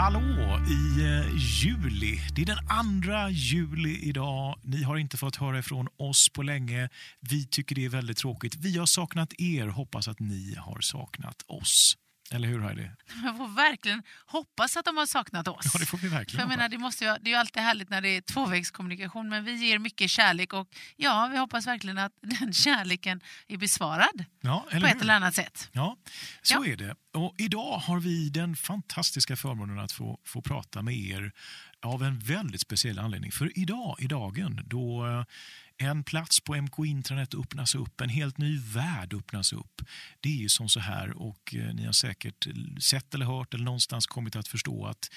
hallå 0.00 0.60
i 0.68 1.02
eh, 1.04 1.36
juli. 1.64 2.20
Det 2.34 2.42
är 2.42 2.46
den 2.46 2.68
andra 2.68 3.30
juli 3.30 3.98
idag. 4.02 4.60
Ni 4.62 4.82
har 4.82 4.96
inte 4.96 5.16
fått 5.16 5.36
höra 5.36 5.58
ifrån 5.58 5.88
oss 5.98 6.28
på 6.34 6.42
länge. 6.42 6.88
Vi 7.30 7.46
tycker 7.46 7.74
det 7.74 7.84
är 7.84 7.88
väldigt 7.88 8.16
tråkigt. 8.16 8.56
Vi 8.56 8.78
har 8.78 8.86
saknat 8.86 9.32
er. 9.38 9.66
Hoppas 9.66 10.08
att 10.08 10.20
ni 10.20 10.54
har 10.58 10.80
saknat 10.80 11.36
oss. 11.46 11.94
Eller 12.32 12.48
hur 12.48 12.60
Heidi? 12.60 12.90
Man 13.24 13.36
får 13.36 13.48
verkligen 13.48 14.02
hoppas 14.26 14.76
att 14.76 14.84
de 14.84 14.96
har 14.96 15.06
saknat 15.06 15.48
oss. 15.48 15.70
Ja, 15.74 15.78
det 15.80 15.86
får 15.86 15.98
vi 15.98 16.08
För 16.08 16.16
verkligen 16.16 16.40
jag 16.40 16.48
menar, 16.56 16.68
det, 16.68 16.78
måste 16.78 17.04
ju, 17.04 17.10
det 17.20 17.28
är 17.30 17.32
ju 17.32 17.34
alltid 17.38 17.62
härligt 17.62 17.90
när 17.90 18.00
det 18.00 18.08
är 18.08 18.20
tvåvägskommunikation 18.20 19.28
men 19.28 19.44
vi 19.44 19.54
ger 19.68 19.78
mycket 19.78 20.10
kärlek 20.10 20.52
och 20.52 20.68
ja, 20.96 21.28
vi 21.32 21.38
hoppas 21.38 21.66
verkligen 21.66 21.98
att 21.98 22.12
den 22.20 22.52
kärleken 22.52 23.20
är 23.48 23.56
besvarad 23.56 24.24
Ja, 24.40 24.66
på 24.70 24.76
ett 24.76 24.82
hur? 24.94 25.00
eller 25.02 25.14
annat 25.14 25.34
sätt. 25.34 25.68
Ja, 25.72 25.96
så 26.42 26.54
Ja. 26.54 26.66
är 26.72 26.76
det. 26.76 26.94
Och 27.12 27.34
idag 27.38 27.78
har 27.78 28.00
vi 28.00 28.28
den 28.30 28.56
fantastiska 28.56 29.36
förmånen 29.36 29.78
att 29.78 29.92
få, 29.92 30.18
få 30.24 30.42
prata 30.42 30.82
med 30.82 30.94
er 30.96 31.32
av 31.82 32.02
en 32.02 32.18
väldigt 32.18 32.60
speciell 32.60 32.98
anledning. 32.98 33.32
För 33.32 33.58
idag, 33.58 33.96
i 34.00 34.06
dagen, 34.06 34.60
då 34.66 35.06
eh, 35.06 35.24
en 35.80 36.04
plats 36.04 36.40
på 36.40 36.54
MK 36.56 36.78
Intranet 36.86 37.34
öppnas 37.34 37.74
upp, 37.74 38.00
en 38.00 38.08
helt 38.08 38.38
ny 38.38 38.58
värld 38.58 39.14
öppnas 39.14 39.52
upp. 39.52 39.82
Det 40.20 40.28
är 40.28 40.36
ju 40.36 40.48
som 40.48 40.68
så 40.68 40.80
här, 40.80 41.10
och 41.22 41.54
eh, 41.54 41.74
ni 41.74 41.84
har 41.84 41.92
säkert 41.92 42.46
sett 42.80 43.14
eller 43.14 43.26
hört 43.26 43.54
eller 43.54 43.64
någonstans 43.64 44.06
kommit 44.06 44.36
att 44.36 44.48
förstå 44.48 44.86
att 44.86 45.10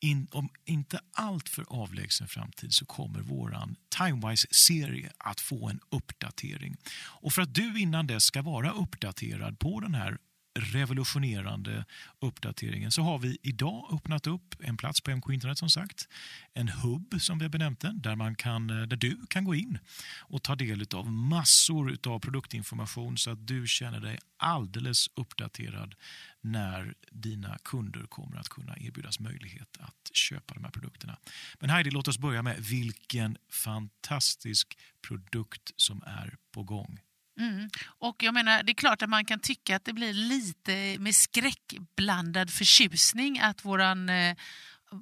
in, 0.00 0.28
om 0.30 0.48
inte 0.64 1.00
allt 1.12 1.48
för 1.48 1.64
avlägsen 1.68 2.28
framtid 2.28 2.74
så 2.74 2.84
kommer 2.86 3.20
våran 3.20 3.76
Timewise-serie 3.98 5.12
att 5.18 5.40
få 5.40 5.68
en 5.68 5.80
uppdatering. 5.90 6.76
Och 6.96 7.32
för 7.32 7.42
att 7.42 7.54
du 7.54 7.80
innan 7.80 8.06
dess 8.06 8.24
ska 8.24 8.42
vara 8.42 8.70
uppdaterad 8.70 9.58
på 9.58 9.80
den 9.80 9.94
här 9.94 10.18
revolutionerande 10.54 11.84
uppdateringen 12.20 12.92
så 12.92 13.02
har 13.02 13.18
vi 13.18 13.38
idag 13.42 13.88
öppnat 13.92 14.26
upp 14.26 14.54
en 14.60 14.76
plats 14.76 15.00
på 15.00 15.10
MK 15.10 15.30
Internet 15.30 15.58
som 15.58 15.70
sagt. 15.70 16.08
En 16.54 16.68
hubb 16.68 17.14
som 17.20 17.38
vi 17.38 17.44
har 17.44 17.50
benämnt 17.50 17.80
den, 17.80 18.00
där, 18.00 18.16
man 18.16 18.34
kan, 18.34 18.66
där 18.66 18.96
du 18.96 19.26
kan 19.30 19.44
gå 19.44 19.54
in 19.54 19.78
och 20.18 20.42
ta 20.42 20.54
del 20.54 20.86
av 20.94 21.12
massor 21.12 21.96
av 22.06 22.20
produktinformation 22.20 23.18
så 23.18 23.30
att 23.30 23.46
du 23.46 23.66
känner 23.66 24.00
dig 24.00 24.18
alldeles 24.36 25.08
uppdaterad 25.14 25.94
när 26.40 26.94
dina 27.10 27.58
kunder 27.64 28.06
kommer 28.06 28.36
att 28.36 28.48
kunna 28.48 28.78
erbjudas 28.78 29.20
möjlighet 29.20 29.76
att 29.80 30.10
köpa 30.12 30.54
de 30.54 30.64
här 30.64 30.70
produkterna. 30.70 31.18
Men 31.60 31.70
Heidi, 31.70 31.90
låt 31.90 32.08
oss 32.08 32.18
börja 32.18 32.42
med 32.42 32.56
vilken 32.58 33.36
fantastisk 33.50 34.78
produkt 35.08 35.72
som 35.76 36.02
är 36.06 36.36
på 36.52 36.62
gång. 36.62 37.00
Mm. 37.38 37.70
Och 37.86 38.22
jag 38.22 38.34
menar, 38.34 38.62
det 38.62 38.72
är 38.72 38.74
klart 38.74 39.02
att 39.02 39.10
man 39.10 39.24
kan 39.24 39.40
tycka 39.40 39.76
att 39.76 39.84
det 39.84 39.92
blir 39.92 40.12
lite 40.12 40.98
med 40.98 41.14
skräckblandad 41.14 42.50
förtjusning 42.50 43.40
att 43.40 43.64
våran 43.64 44.08
eh, 44.08 44.36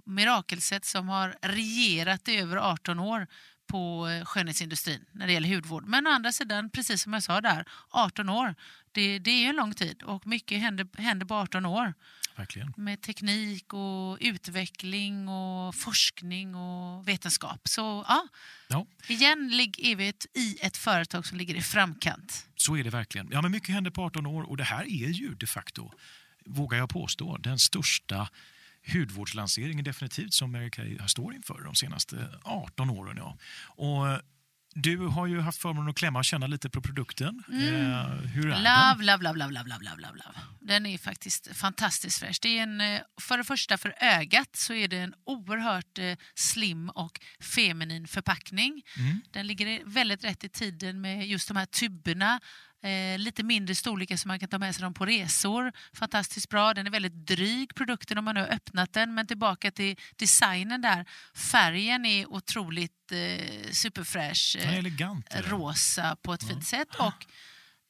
mirakelsätt 0.04 0.84
som 0.84 1.08
har 1.08 1.36
regerat 1.42 2.28
i 2.28 2.36
över 2.36 2.56
18 2.56 3.00
år 3.00 3.26
på 3.66 4.08
eh, 4.08 4.24
skönhetsindustrin 4.24 5.04
när 5.12 5.26
det 5.26 5.32
gäller 5.32 5.54
hudvård. 5.54 5.86
Men 5.86 6.06
å 6.06 6.10
andra 6.10 6.32
sidan, 6.32 6.70
precis 6.70 7.02
som 7.02 7.12
jag 7.12 7.22
sa 7.22 7.40
där, 7.40 7.64
18 7.90 8.28
år, 8.28 8.54
det, 8.92 9.18
det 9.18 9.30
är 9.30 9.48
en 9.48 9.56
lång 9.56 9.74
tid 9.74 10.02
och 10.02 10.26
mycket 10.26 10.60
händer, 10.60 10.86
händer 10.98 11.26
på 11.26 11.34
18 11.34 11.66
år 11.66 11.94
Verkligen. 12.36 12.72
med 12.76 13.00
teknik 13.02 13.72
och 13.74 14.18
utveckling 14.20 15.28
och 15.28 15.74
forskning 15.74 16.54
och 16.54 17.08
vetenskap. 17.08 17.68
Så 17.68 18.04
ja, 18.08 18.28
Ja, 18.68 18.86
igen 19.08 19.48
lig- 19.50 19.80
är 19.92 19.96
vi 19.96 20.12
i 20.34 20.56
ett 20.60 20.76
företag 20.76 21.26
som 21.26 21.38
ligger 21.38 21.54
i 21.54 21.62
framkant. 21.62 22.46
så 22.56 22.76
är 22.76 22.84
det 22.84 22.90
verkligen. 22.90 23.28
Ja, 23.32 23.42
men 23.42 23.50
mycket 23.50 23.74
händer 23.74 23.90
på 23.90 24.02
18 24.02 24.26
år 24.26 24.42
och 24.42 24.56
det 24.56 24.64
här 24.64 24.82
är 24.84 25.08
ju 25.10 25.34
de 25.34 25.46
facto, 25.46 25.92
vågar 26.44 26.78
jag 26.78 26.88
påstå, 26.88 27.36
den 27.36 27.58
största 27.58 28.28
hudvårdslanseringen 28.92 29.84
definitivt 29.84 30.34
som 30.34 30.52
Mary 30.52 30.70
Kay 30.70 30.98
har 30.98 31.08
står 31.08 31.34
inför 31.34 31.60
de 31.64 31.74
senaste 31.74 32.28
18 32.42 32.90
åren. 32.90 33.16
Ja. 33.16 33.38
Och 33.66 34.22
du 34.78 34.98
har 34.98 35.26
ju 35.26 35.40
haft 35.40 35.58
förmånen 35.58 35.90
att 35.90 35.96
klämma 35.96 36.18
och 36.18 36.24
känna 36.24 36.46
lite 36.46 36.70
på 36.70 36.80
produkten. 36.82 37.42
Eh, 37.48 37.56
hur 38.34 38.46
är 38.46 38.56
Love, 38.56 38.96
den? 38.96 39.06
love, 39.06 39.22
love, 39.24 39.38
love, 39.38 39.52
love, 39.52 39.68
love, 39.68 39.84
love, 39.84 40.02
love, 40.02 40.12
love. 40.12 40.38
Den 40.60 40.86
är 40.86 40.98
faktiskt 40.98 41.56
fantastiskt 41.56 42.18
fräsch. 42.18 42.38
Det 42.42 42.58
är 42.58 42.62
en, 42.62 42.80
eh, 42.80 43.00
för 43.20 43.38
det 43.38 43.44
första 43.44 43.78
för 43.78 43.94
ögat 44.00 44.56
så 44.56 44.72
är 44.74 44.88
det 44.88 44.98
en 44.98 45.14
oerhört 45.24 45.98
eh, 45.98 46.16
slim 46.34 46.88
och 46.88 47.20
feminin 47.40 48.08
förpackning. 48.08 48.82
Mm. 48.98 49.20
Den 49.30 49.46
ligger 49.46 49.82
väldigt 49.84 50.24
rätt 50.24 50.44
i 50.44 50.48
tiden 50.48 51.00
med 51.00 51.26
just 51.28 51.48
de 51.48 51.56
här 51.56 51.66
tuberna. 51.66 52.40
Eh, 52.82 53.18
lite 53.18 53.42
mindre 53.42 53.74
storlekar 53.74 54.16
så 54.16 54.28
man 54.28 54.38
kan 54.38 54.48
ta 54.48 54.58
med 54.58 54.74
sig 54.74 54.82
dem 54.82 54.94
på 54.94 55.06
resor. 55.06 55.72
Fantastiskt 55.92 56.48
bra. 56.48 56.74
Den 56.74 56.86
är 56.86 56.90
väldigt 56.90 57.26
dryg 57.26 57.74
produkten 57.74 58.18
om 58.18 58.24
man 58.24 58.34
nu 58.34 58.40
har 58.40 58.48
öppnat 58.48 58.92
den. 58.92 59.14
Men 59.14 59.26
tillbaka 59.26 59.70
till 59.70 59.96
designen 60.16 60.80
där. 60.80 61.04
Färgen 61.34 62.06
är 62.06 62.26
otroligt 62.26 63.12
eh, 63.12 63.70
superfräsch. 63.70 64.56
Eh, 64.60 64.78
elegant. 64.78 65.26
rosa 65.34 66.16
på 66.22 66.34
ett 66.34 66.48
fint 66.48 66.66
sätt. 66.66 66.94
Och 66.94 67.26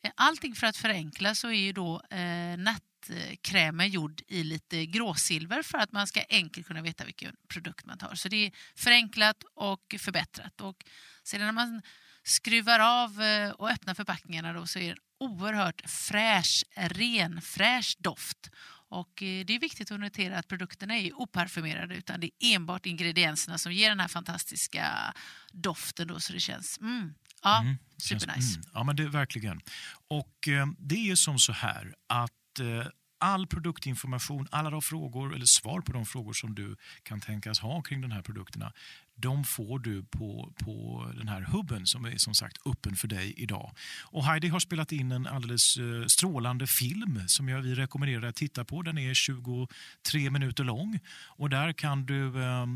eh, 0.03 0.11
allting 0.15 0.55
för 0.55 0.67
att 0.67 0.77
förenkla 0.77 1.35
så 1.35 1.49
är 1.49 1.61
ju 1.61 1.73
då 1.73 2.03
eh, 2.11 2.59
nattkrämen 2.59 3.89
gjord 3.89 4.23
i 4.29 4.43
lite 4.45 4.87
gråsilver 4.87 5.63
för 5.63 5.79
att 5.79 5.93
man 5.93 6.07
ska 6.07 6.23
enkelt 6.29 6.67
kunna 6.67 6.83
veta 6.83 7.05
vilken 7.05 7.37
produkt 7.49 7.87
man 7.87 7.99
tar. 7.99 8.15
Så 8.15 8.29
det 8.29 8.47
är 8.47 8.53
förenklat 8.75 9.45
och 9.55 9.95
förbättrat. 9.99 10.61
Och 10.61 10.85
sedan 11.23 11.41
när 11.41 11.53
man 11.53 11.83
skruvar 12.26 12.81
av 12.81 13.22
eh, 13.22 13.50
och 13.50 13.70
öppnar 13.70 13.94
förpackningarna 13.94 14.53
då 14.53 14.66
så 14.66 14.78
är 14.78 14.84
det 14.84 14.91
en 14.91 14.97
oerhört 15.20 15.82
fräsch, 15.87 16.64
ren, 16.75 17.42
fräsch 17.42 17.97
doft. 17.98 18.50
Och 18.88 19.22
eh, 19.22 19.44
det 19.44 19.54
är 19.54 19.60
viktigt 19.60 19.91
att 19.91 20.00
notera 20.00 20.38
att 20.38 20.48
produkterna 20.48 20.97
är 20.97 21.14
oparfumerade 21.14 21.94
utan 21.94 22.20
det 22.20 22.26
är 22.26 22.54
enbart 22.54 22.87
ingredienserna 22.87 23.59
som 23.59 23.72
ger 23.72 23.88
den 23.88 24.00
här 24.00 24.09
fantastiska 24.09 25.14
doften 25.53 26.09
då 26.09 26.20
så 26.20 26.32
det 26.32 26.41
känns 26.41 26.78
mm, 26.81 27.14
ja, 27.42 27.60
Mm, 27.60 27.76
supernice. 27.98 28.56
Mm, 28.56 28.70
ja, 28.75 28.84
men 28.84 28.97
det 28.97 29.08
verkligen. 29.08 29.60
Och 30.08 30.48
eh, 30.48 30.66
det 30.78 30.94
är 30.94 31.06
ju 31.06 31.16
som 31.16 31.38
så 31.38 31.53
här 31.53 31.94
att 32.06 32.60
eh, 32.60 32.87
all 33.19 33.47
produktinformation, 33.47 34.48
alla 34.50 34.70
de 34.70 34.82
frågor 34.82 35.34
eller 35.34 35.47
svar 35.47 35.81
på 35.81 35.93
de 35.93 36.06
frågor 36.06 36.32
som 36.32 36.54
du 36.54 36.76
kan 37.03 37.20
tänkas 37.20 37.60
ha 37.60 37.82
kring 37.82 38.00
de 38.00 38.10
här 38.10 38.22
produkterna, 38.22 38.72
de 39.16 39.44
får 39.44 39.78
du 39.78 40.03
på, 40.04 40.53
på 40.65 41.06
den 41.16 41.28
här 41.28 41.41
hubben 41.41 41.87
som 41.87 42.04
är 42.04 42.16
som 42.16 42.34
sagt 42.34 42.66
öppen 42.66 42.97
för 42.97 43.09
dig 43.09 43.34
idag. 43.37 43.72
Och 44.03 44.25
Heidi 44.25 44.49
har 44.49 44.60
spelat 44.60 44.93
in 44.93 45.12
en 45.12 45.27
alldeles 45.27 45.77
eh, 45.77 46.06
strålande 46.06 46.66
film 46.66 47.21
som 47.26 47.49
jag 47.49 47.62
vi 47.62 47.75
rekommenderar 47.75 48.21
dig 48.21 48.31
att 48.31 48.37
titta 48.37 48.65
på. 48.65 48.82
Den 48.82 48.99
är 48.99 49.15
23 49.15 50.31
minuter 50.31 50.65
lång 50.65 50.99
och 51.26 51.50
där 51.50 51.72
kan 51.72 52.06
du 52.06 52.43
eh, 52.43 52.66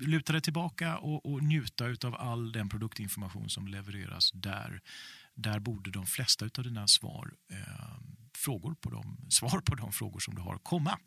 luta 0.00 0.32
dig 0.32 0.42
tillbaka 0.42 0.98
och, 0.98 1.32
och 1.32 1.42
njuta 1.42 1.84
av 2.04 2.14
all 2.14 2.52
den 2.52 2.68
produktinformation 2.68 3.48
som 3.48 3.68
levereras 3.68 4.30
där. 4.32 4.80
Där 5.34 5.58
borde 5.58 5.90
de 5.90 6.06
flesta 6.06 6.44
av 6.58 6.64
dina 6.64 6.88
svar 6.88 7.30
eh, 7.50 7.89
frågor 8.40 8.74
på 8.74 8.90
de, 8.90 9.16
svar 9.28 9.60
på 9.60 9.74
de 9.74 9.92
frågor 9.92 10.20
som 10.20 10.34
du 10.34 10.42
har 10.42 10.58
komma. 10.58 10.98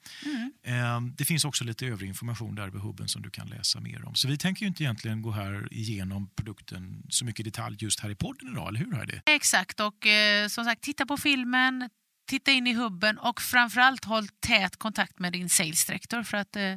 Eh, 0.63 1.01
det 1.17 1.25
finns 1.25 1.45
också 1.45 1.63
lite 1.63 1.85
övrig 1.85 2.07
information 2.07 2.55
där 2.55 2.69
vid 2.69 2.81
hubben 2.81 3.07
som 3.07 3.21
du 3.21 3.29
kan 3.29 3.47
läsa 3.47 3.79
mer 3.79 4.05
om. 4.05 4.15
Så 4.15 4.27
vi 4.27 4.37
tänker 4.37 4.61
ju 4.61 4.67
inte 4.67 4.83
egentligen 4.83 5.21
gå 5.21 5.31
här 5.31 5.67
igenom 5.71 6.29
produkten 6.35 7.03
så 7.09 7.25
mycket 7.25 7.39
i 7.39 7.43
detalj 7.43 7.77
just 7.79 7.99
här 7.99 8.09
i 8.09 8.15
podden 8.15 8.51
idag, 8.51 8.67
eller 8.67 8.79
hur 8.79 8.95
Heidi? 8.95 9.21
Exakt, 9.25 9.79
och 9.79 10.07
eh, 10.07 10.47
som 10.47 10.65
sagt, 10.65 10.81
titta 10.81 11.05
på 11.05 11.17
filmen, 11.17 11.89
titta 12.27 12.51
in 12.51 12.67
i 12.67 12.73
hubben 12.73 13.17
och 13.17 13.41
framförallt 13.41 14.05
håll 14.05 14.27
tät 14.27 14.77
kontakt 14.77 15.19
med 15.19 15.33
din 15.33 15.49
sales 15.49 15.85
director 15.85 16.23
för 16.23 16.37
att 16.37 16.55
eh, 16.55 16.75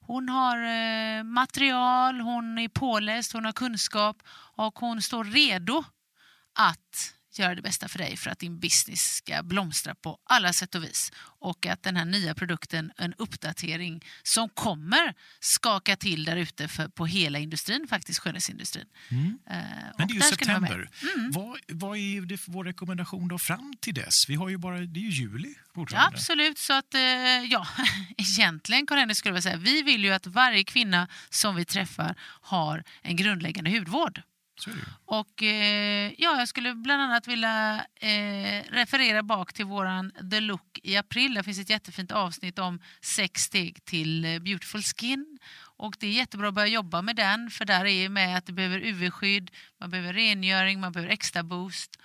hon 0.00 0.28
har 0.28 1.22
material, 1.22 2.20
hon 2.20 2.58
är 2.58 2.68
påläst, 2.68 3.32
hon 3.32 3.44
har 3.44 3.52
kunskap 3.52 4.16
och 4.56 4.78
hon 4.78 5.02
står 5.02 5.24
redo 5.24 5.84
att 6.58 7.15
göra 7.38 7.54
det 7.54 7.62
bästa 7.62 7.88
för 7.88 7.98
dig 7.98 8.16
för 8.16 8.30
att 8.30 8.38
din 8.38 8.60
business 8.60 9.16
ska 9.16 9.42
blomstra 9.42 9.94
på 9.94 10.18
alla 10.24 10.52
sätt 10.52 10.74
och 10.74 10.84
vis. 10.84 11.12
Och 11.40 11.66
att 11.66 11.82
den 11.82 11.96
här 11.96 12.04
nya 12.04 12.34
produkten, 12.34 12.92
en 12.96 13.14
uppdatering 13.18 14.04
som 14.22 14.48
kommer 14.48 15.14
skaka 15.40 15.96
till 15.96 16.24
där 16.24 16.36
ute 16.36 16.68
på 16.94 17.06
hela 17.06 17.38
industrin, 17.38 17.86
faktiskt 17.88 18.20
skönhetsindustrin. 18.20 18.86
Eh, 19.10 19.56
Men 19.98 20.08
det 20.08 20.12
är 20.12 20.14
ju 20.14 20.20
september. 20.20 20.90
Vad, 21.32 21.58
vad 21.68 21.96
är 21.98 22.20
det 22.20 22.36
för 22.38 22.52
vår 22.52 22.64
rekommendation 22.64 23.28
då 23.28 23.38
fram 23.38 23.74
till 23.80 23.94
dess? 23.94 24.28
Vi 24.28 24.34
har 24.34 24.48
ju 24.48 24.58
bara, 24.58 24.78
det 24.78 25.00
är 25.00 25.04
ju 25.04 25.10
juli 25.10 25.54
Ja, 25.58 25.62
fortfarande. 25.74 26.16
absolut. 26.16 26.58
Så 26.58 26.72
att, 26.72 26.94
eh, 26.94 27.00
ja, 27.50 27.66
egentligen 28.16 28.86
Karin 28.86 29.14
skulle 29.14 29.34
jag 29.34 29.42
säga, 29.42 29.56
vi 29.56 29.82
vill 29.82 30.04
ju 30.04 30.12
att 30.12 30.26
varje 30.26 30.64
kvinna 30.64 31.08
som 31.30 31.56
vi 31.56 31.64
träffar 31.64 32.14
har 32.40 32.84
en 33.02 33.16
grundläggande 33.16 33.70
hudvård. 33.70 34.22
Och 35.04 35.42
eh, 35.42 36.12
ja, 36.18 36.38
jag 36.38 36.48
skulle 36.48 36.74
bland 36.74 37.02
annat 37.02 37.28
vilja 37.28 37.86
eh, 38.00 38.62
referera 38.70 39.22
bak 39.22 39.52
till 39.52 39.64
våran 39.64 40.12
The 40.30 40.40
Look 40.40 40.80
i 40.82 40.96
april. 40.96 41.34
Det 41.34 41.42
finns 41.42 41.58
ett 41.58 41.70
jättefint 41.70 42.12
avsnitt 42.12 42.58
om 42.58 42.80
sex 43.00 43.42
steg 43.42 43.84
till 43.84 44.24
eh, 44.24 44.38
beautiful 44.38 44.82
skin. 44.82 45.38
Och 45.78 45.96
det 46.00 46.06
är 46.06 46.10
jättebra 46.10 46.48
att 46.48 46.54
börja 46.54 46.68
jobba 46.68 47.02
med 47.02 47.16
den 47.16 47.50
för 47.50 47.64
där 47.64 47.84
är 47.84 48.08
med 48.08 48.38
att 48.38 48.46
du 48.46 48.52
behöver 48.52 48.80
UV-skydd, 48.80 49.50
man 49.80 49.90
behöver 49.90 50.12
rengöring, 50.12 50.80
man 50.80 50.92
behöver 50.92 51.12
extra 51.12 51.42
boost 51.42 52.00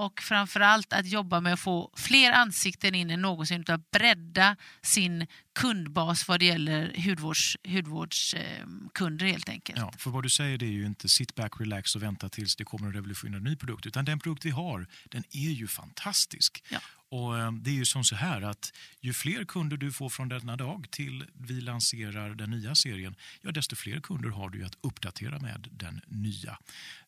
och 0.00 0.20
framförallt 0.22 0.92
att 0.92 1.06
jobba 1.06 1.40
med 1.40 1.52
att 1.52 1.60
få 1.60 1.90
fler 1.96 2.32
ansikten 2.32 2.94
in 2.94 3.10
än 3.10 3.22
någonsin, 3.22 3.64
att 3.68 3.90
bredda 3.90 4.56
sin 4.82 5.26
kundbas 5.54 6.28
vad 6.28 6.40
det 6.40 6.46
gäller 6.46 6.92
hudvårds, 7.06 7.56
hudvårdskunder 7.64 9.26
helt 9.26 9.48
enkelt. 9.48 9.78
Ja, 9.78 9.92
för 9.98 10.10
vad 10.10 10.22
du 10.22 10.30
säger 10.30 10.58
det 10.58 10.66
är 10.66 10.70
ju 10.70 10.86
inte 10.86 11.08
sit 11.08 11.34
back, 11.34 11.60
relax 11.60 11.96
och 11.96 12.02
vänta 12.02 12.28
tills 12.28 12.56
det 12.56 12.64
kommer 12.64 12.86
en 12.86 12.92
revolutionerande 12.92 13.50
ny 13.50 13.56
produkt, 13.56 13.86
utan 13.86 14.04
den 14.04 14.18
produkt 14.18 14.44
vi 14.44 14.50
har, 14.50 14.86
den 15.04 15.24
är 15.30 15.50
ju 15.50 15.68
fantastisk. 15.68 16.64
Ja. 16.68 16.80
Och 17.10 17.38
eh, 17.38 17.52
Det 17.52 17.70
är 17.70 17.74
ju 17.74 17.84
som 17.84 18.04
så 18.04 18.16
här 18.16 18.42
att 18.42 18.72
ju 19.00 19.12
fler 19.12 19.44
kunder 19.44 19.76
du 19.76 19.92
får 19.92 20.08
från 20.08 20.28
denna 20.28 20.56
dag 20.56 20.86
till 20.90 21.24
vi 21.34 21.60
lanserar 21.60 22.34
den 22.34 22.50
nya 22.50 22.74
serien, 22.74 23.16
ja, 23.40 23.50
desto 23.52 23.76
fler 23.76 24.00
kunder 24.00 24.28
har 24.28 24.50
du 24.50 24.64
att 24.64 24.78
uppdatera 24.80 25.38
med 25.38 25.68
den 25.72 26.00
nya. 26.06 26.58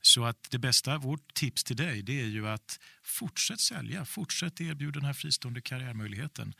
Så 0.01 0.25
att 0.25 0.51
det 0.51 0.59
bästa, 0.59 0.99
vårt 0.99 1.35
tips 1.35 1.65
till 1.65 1.77
dig, 1.77 2.03
det 2.03 2.21
är 2.21 2.27
ju 2.27 2.49
att 2.49 2.81
fortsätt 3.03 3.61
sälja, 3.61 4.05
fortsätt 4.05 4.61
erbjuda 4.61 5.01
den 5.01 5.07
här 5.07 5.13
fristående 5.13 5.61
karriärmöjligheten. 5.61 6.55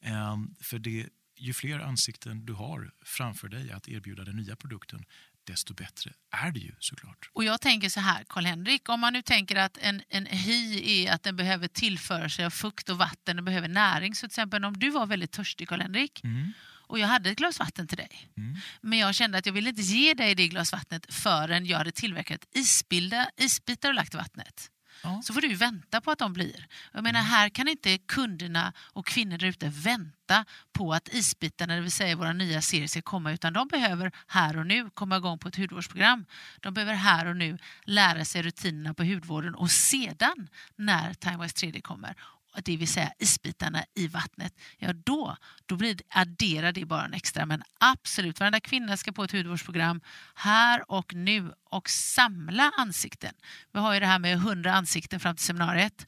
Ehm, 0.00 0.54
för 0.60 0.78
det, 0.78 1.08
ju 1.36 1.52
fler 1.52 1.78
ansikten 1.78 2.46
du 2.46 2.52
har 2.52 2.90
framför 3.02 3.48
dig 3.48 3.72
att 3.72 3.88
erbjuda 3.88 4.24
den 4.24 4.36
nya 4.36 4.56
produkten, 4.56 5.04
desto 5.52 5.74
bättre 5.74 6.12
är 6.30 6.50
det 6.50 6.60
ju 6.60 6.72
såklart. 6.78 7.30
Och 7.32 7.44
jag 7.44 7.60
tänker 7.60 7.88
så 7.88 8.00
här, 8.00 8.24
Karl-Henrik, 8.28 8.88
om 8.88 9.00
man 9.00 9.12
nu 9.12 9.22
tänker 9.22 9.56
att 9.56 9.78
en, 9.78 10.02
en 10.08 10.26
hy 10.26 10.82
är 10.84 11.12
att 11.12 11.22
den 11.22 11.36
behöver 11.36 11.68
tillföra 11.68 12.28
sig 12.28 12.44
av 12.44 12.50
fukt 12.50 12.88
och 12.88 12.98
vatten, 12.98 13.36
den 13.36 13.44
behöver 13.44 13.68
näring. 13.68 14.14
Så 14.14 14.20
till 14.20 14.26
exempel 14.26 14.64
om 14.64 14.78
du 14.78 14.90
var 14.90 15.06
väldigt 15.06 15.32
törstig, 15.32 15.68
Karl-Henrik, 15.68 16.20
Mm. 16.24 16.52
och 16.88 16.98
jag 16.98 17.08
hade 17.08 17.30
ett 17.30 17.38
glas 17.38 17.58
vatten 17.58 17.86
till 17.88 17.96
dig. 17.98 18.30
Mm. 18.36 18.56
Men 18.80 18.98
jag 18.98 19.14
kände 19.14 19.38
att 19.38 19.46
jag 19.46 19.52
ville 19.52 19.68
inte 19.70 19.82
ge 19.82 20.14
dig 20.14 20.34
det 20.34 20.48
glas 20.48 20.72
vattnet 20.72 21.14
förrän 21.14 21.66
jag 21.66 21.78
hade 21.78 21.92
tillverkat 21.92 22.40
isbilda, 22.54 23.30
isbitar 23.36 23.88
och 23.88 23.94
lagt 23.94 24.14
i 24.14 24.16
vattnet. 24.16 24.70
Ja. 25.02 25.22
Så 25.22 25.34
får 25.34 25.40
du 25.40 25.54
vänta 25.54 26.00
på 26.00 26.10
att 26.10 26.18
de 26.18 26.32
blir. 26.32 26.66
Jag 26.92 27.02
menar, 27.02 27.20
här 27.20 27.48
kan 27.48 27.68
inte 27.68 27.98
kunderna 27.98 28.72
och 28.78 29.06
kvinnor 29.06 29.38
där 29.38 29.46
ute 29.46 29.68
vänta 29.68 30.44
på 30.72 30.94
att 30.94 31.08
isbitarna, 31.08 31.74
det 31.74 31.80
vill 31.80 31.92
säga 31.92 32.16
våra 32.16 32.32
nya 32.32 32.62
serier, 32.62 32.86
ska 32.86 33.02
komma. 33.02 33.32
Utan 33.32 33.52
de 33.52 33.68
behöver 33.68 34.12
här 34.26 34.56
och 34.56 34.66
nu 34.66 34.90
komma 34.90 35.16
igång 35.16 35.38
på 35.38 35.48
ett 35.48 35.56
hudvårdsprogram. 35.56 36.24
De 36.60 36.74
behöver 36.74 36.94
här 36.94 37.26
och 37.26 37.36
nu 37.36 37.58
lära 37.82 38.24
sig 38.24 38.42
rutinerna 38.42 38.94
på 38.94 39.04
hudvården 39.04 39.54
och 39.54 39.70
sedan 39.70 40.48
när 40.76 41.14
TimeWise 41.14 41.66
3D 41.66 41.80
kommer 41.80 42.16
det 42.64 42.76
vill 42.76 42.88
säga 42.88 43.12
isbitarna 43.18 43.84
i 43.94 44.08
vattnet, 44.08 44.54
ja 44.78 44.92
då, 44.92 45.36
då 45.66 45.76
blir 45.76 45.94
det, 45.94 46.04
adderar 46.08 46.72
det 46.72 46.84
bara 46.84 47.04
en 47.04 47.14
extra. 47.14 47.46
Men 47.46 47.62
absolut, 47.80 48.40
varenda 48.40 48.60
kvinna 48.60 48.96
ska 48.96 49.12
på 49.12 49.24
ett 49.24 49.32
hudvårdsprogram 49.32 50.00
här 50.34 50.90
och 50.90 51.14
nu 51.14 51.52
och 51.64 51.90
samla 51.90 52.72
ansikten. 52.76 53.34
Vi 53.72 53.78
har 53.78 53.94
ju 53.94 54.00
det 54.00 54.06
här 54.06 54.18
med 54.18 54.32
100 54.32 54.72
ansikten 54.72 55.20
fram 55.20 55.36
till 55.36 55.46
seminariet. 55.46 56.04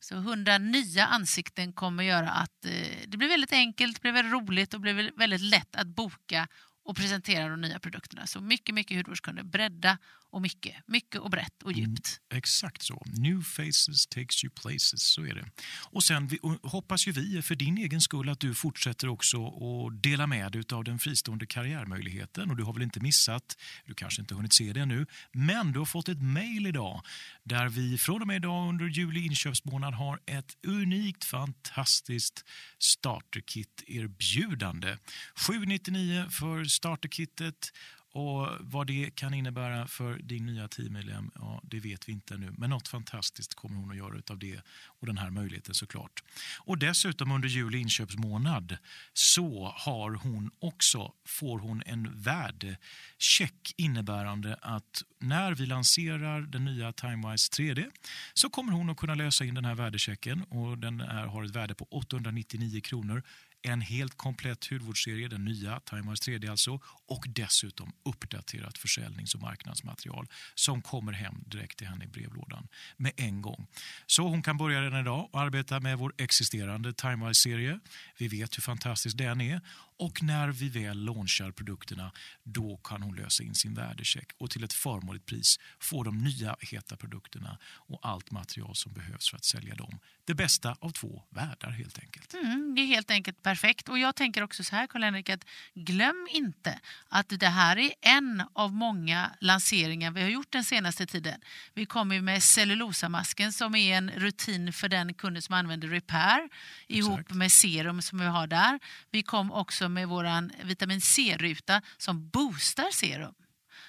Så 0.00 0.14
100 0.16 0.58
nya 0.58 1.06
ansikten 1.06 1.72
kommer 1.72 2.04
göra 2.04 2.30
att 2.30 2.64
eh, 2.64 2.70
det 3.06 3.16
blir 3.16 3.28
väldigt 3.28 3.52
enkelt, 3.52 3.96
det 3.96 4.00
blir 4.02 4.12
väldigt 4.12 4.32
roligt 4.32 4.74
och 4.74 4.80
blir 4.80 5.12
väldigt 5.16 5.40
lätt 5.40 5.76
att 5.76 5.86
boka 5.86 6.48
och 6.84 6.96
presentera 6.96 7.48
de 7.48 7.60
nya 7.60 7.78
produkterna. 7.78 8.26
Så 8.26 8.40
mycket, 8.40 8.74
mycket 8.74 8.96
hudvårdskunder. 8.96 9.42
Bredda 9.42 9.98
och 10.30 10.42
mycket. 10.42 10.74
Mycket 10.86 11.20
och 11.20 11.30
brett 11.30 11.62
och 11.62 11.72
djupt. 11.72 12.20
Exakt 12.34 12.82
så. 12.82 13.02
New 13.06 13.42
faces 13.42 14.06
takes 14.06 14.44
you 14.44 14.52
places. 14.62 15.02
Så 15.02 15.26
är 15.26 15.34
det. 15.34 15.44
Och 15.90 16.04
sen 16.04 16.26
vi, 16.26 16.38
och 16.42 16.70
hoppas 16.70 17.06
ju 17.06 17.12
vi 17.12 17.42
för 17.42 17.54
din 17.54 17.78
egen 17.78 18.00
skull 18.00 18.28
att 18.28 18.40
du 18.40 18.54
fortsätter 18.54 19.08
också 19.08 19.46
att 19.46 20.02
dela 20.02 20.26
med 20.26 20.52
dig 20.52 20.62
av 20.72 20.84
den 20.84 20.98
fristående 20.98 21.46
karriärmöjligheten. 21.46 22.50
Och 22.50 22.56
du 22.56 22.62
har 22.62 22.72
väl 22.72 22.82
inte 22.82 23.00
missat, 23.00 23.56
du 23.84 23.94
kanske 23.94 24.22
inte 24.22 24.34
hunnit 24.34 24.54
se 24.54 24.72
det 24.72 24.80
ännu, 24.80 25.06
men 25.32 25.72
du 25.72 25.78
har 25.78 25.86
fått 25.86 26.08
ett 26.08 26.22
mejl 26.22 26.66
idag 26.66 27.02
där 27.44 27.68
vi 27.68 27.98
från 27.98 28.20
och 28.20 28.26
med 28.26 28.36
idag 28.36 28.68
under 28.68 28.86
juli 28.86 29.26
inköpsmånad 29.26 29.94
har 29.94 30.20
ett 30.26 30.56
unikt 30.66 31.24
fantastiskt 31.24 32.44
starterkit-erbjudande. 32.78 34.98
799 35.34 36.26
för 36.30 36.64
starterkittet 36.64 37.72
och 38.18 38.48
Vad 38.60 38.86
det 38.86 39.10
kan 39.14 39.34
innebära 39.34 39.86
för 39.86 40.18
din 40.18 40.46
nya 40.46 40.68
teammedlem, 40.68 41.30
ja, 41.34 41.60
det 41.62 41.80
vet 41.80 42.08
vi 42.08 42.12
inte 42.12 42.34
ännu. 42.34 42.54
Men 42.58 42.70
något 42.70 42.88
fantastiskt 42.88 43.54
kommer 43.54 43.76
hon 43.76 43.90
att 43.90 43.96
göra 43.96 44.22
av 44.30 44.38
det 44.38 44.60
och 45.00 45.06
den 45.06 45.18
här 45.18 45.30
möjligheten 45.30 45.74
såklart. 45.74 46.22
Och 46.60 46.78
dessutom 46.78 47.32
under 47.32 47.48
juli 47.48 47.78
inköpsmånad 47.78 48.78
så 49.12 49.74
har 49.76 50.10
hon 50.10 50.50
också, 50.58 51.12
får 51.26 51.58
hon 51.58 51.82
en 51.86 52.22
värdecheck 52.22 53.74
innebärande 53.76 54.56
att 54.62 55.02
när 55.18 55.52
vi 55.54 55.66
lanserar 55.66 56.40
den 56.40 56.64
nya 56.64 56.92
TimeWise 56.92 57.50
3D 57.52 57.90
så 58.34 58.50
kommer 58.50 58.72
hon 58.72 58.90
att 58.90 58.96
kunna 58.96 59.14
lösa 59.14 59.44
in 59.44 59.54
den 59.54 59.64
här 59.64 59.74
värdechecken 59.74 60.42
och 60.42 60.78
den 60.78 61.00
är, 61.00 61.26
har 61.26 61.44
ett 61.44 61.56
värde 61.56 61.74
på 61.74 61.84
899 61.90 62.80
kronor 62.80 63.22
en 63.62 63.80
helt 63.80 64.16
komplett 64.16 64.70
hudvårdsserie, 64.70 65.28
den 65.28 65.44
nya 65.44 65.80
TimeWise 65.80 66.30
3D 66.30 66.50
alltså, 66.50 66.80
och 67.06 67.26
dessutom 67.28 67.92
uppdaterat 68.04 68.78
försäljnings 68.78 69.34
och 69.34 69.40
marknadsmaterial 69.40 70.26
som 70.54 70.82
kommer 70.82 71.12
hem 71.12 71.44
direkt 71.46 71.78
till 71.78 71.86
henne 71.86 72.04
i 72.04 72.08
brevlådan 72.08 72.68
med 72.96 73.12
en 73.16 73.42
gång. 73.42 73.66
Så 74.06 74.28
hon 74.28 74.42
kan 74.42 74.56
börja 74.56 74.82
redan 74.82 75.00
idag 75.00 75.28
och 75.32 75.40
arbeta 75.40 75.80
med 75.80 75.98
vår 75.98 76.12
existerande 76.18 76.92
TimeWise-serie. 76.92 77.80
Vi 78.18 78.28
vet 78.28 78.56
hur 78.56 78.62
fantastisk 78.62 79.16
den 79.16 79.40
är 79.40 79.60
och 79.98 80.22
när 80.22 80.48
vi 80.48 80.68
väl 80.68 81.04
launchar 81.04 81.50
produkterna 81.50 82.12
då 82.42 82.76
kan 82.76 83.02
hon 83.02 83.16
lösa 83.16 83.42
in 83.42 83.54
sin 83.54 83.74
värdecheck 83.74 84.28
och 84.38 84.50
till 84.50 84.64
ett 84.64 84.72
förmånligt 84.72 85.26
pris 85.26 85.56
få 85.80 86.02
de 86.02 86.18
nya 86.18 86.56
heta 86.60 86.96
produkterna 86.96 87.58
och 87.64 87.98
allt 88.02 88.30
material 88.30 88.76
som 88.76 88.92
behövs 88.92 89.30
för 89.30 89.36
att 89.36 89.44
sälja 89.44 89.74
dem. 89.74 89.98
Det 90.24 90.34
bästa 90.34 90.76
av 90.80 90.90
två 90.90 91.22
världar 91.30 91.70
helt 91.70 91.98
enkelt. 91.98 92.34
Mm, 92.34 92.74
det 92.74 92.82
är 92.82 92.86
helt 92.86 93.10
enkelt 93.10 93.42
perfekt. 93.42 93.88
Och 93.88 93.98
jag 93.98 94.16
tänker 94.16 94.42
också 94.42 94.64
så 94.64 94.76
här 94.76 94.86
Karl-Henrik, 94.86 95.28
att 95.28 95.44
glöm 95.74 96.28
inte 96.30 96.80
att 97.08 97.28
det 97.28 97.48
här 97.48 97.78
är 97.78 97.92
en 98.00 98.42
av 98.52 98.72
många 98.72 99.30
lanseringar 99.40 100.10
vi 100.10 100.22
har 100.22 100.28
gjort 100.28 100.52
den 100.52 100.64
senaste 100.64 101.06
tiden. 101.06 101.40
Vi 101.74 101.86
kommer 101.86 102.20
med 102.20 102.42
cellulosamasken 102.42 103.52
som 103.52 103.74
är 103.74 103.96
en 103.96 104.10
rutin 104.10 104.72
för 104.72 104.88
den 104.88 105.14
kunden 105.14 105.42
som 105.42 105.54
använder 105.54 105.88
Repair 105.88 106.48
ihop 106.86 107.20
Exakt. 107.20 107.34
med 107.34 107.52
serum 107.52 108.02
som 108.02 108.18
vi 108.18 108.26
har 108.26 108.46
där. 108.46 108.80
Vi 109.10 109.22
kom 109.22 109.52
också 109.52 109.87
med 109.88 110.08
vår 110.08 110.64
vitamin 110.64 111.00
C-ruta 111.00 111.82
som 111.96 112.28
boostar 112.28 112.90
serum. 112.92 113.34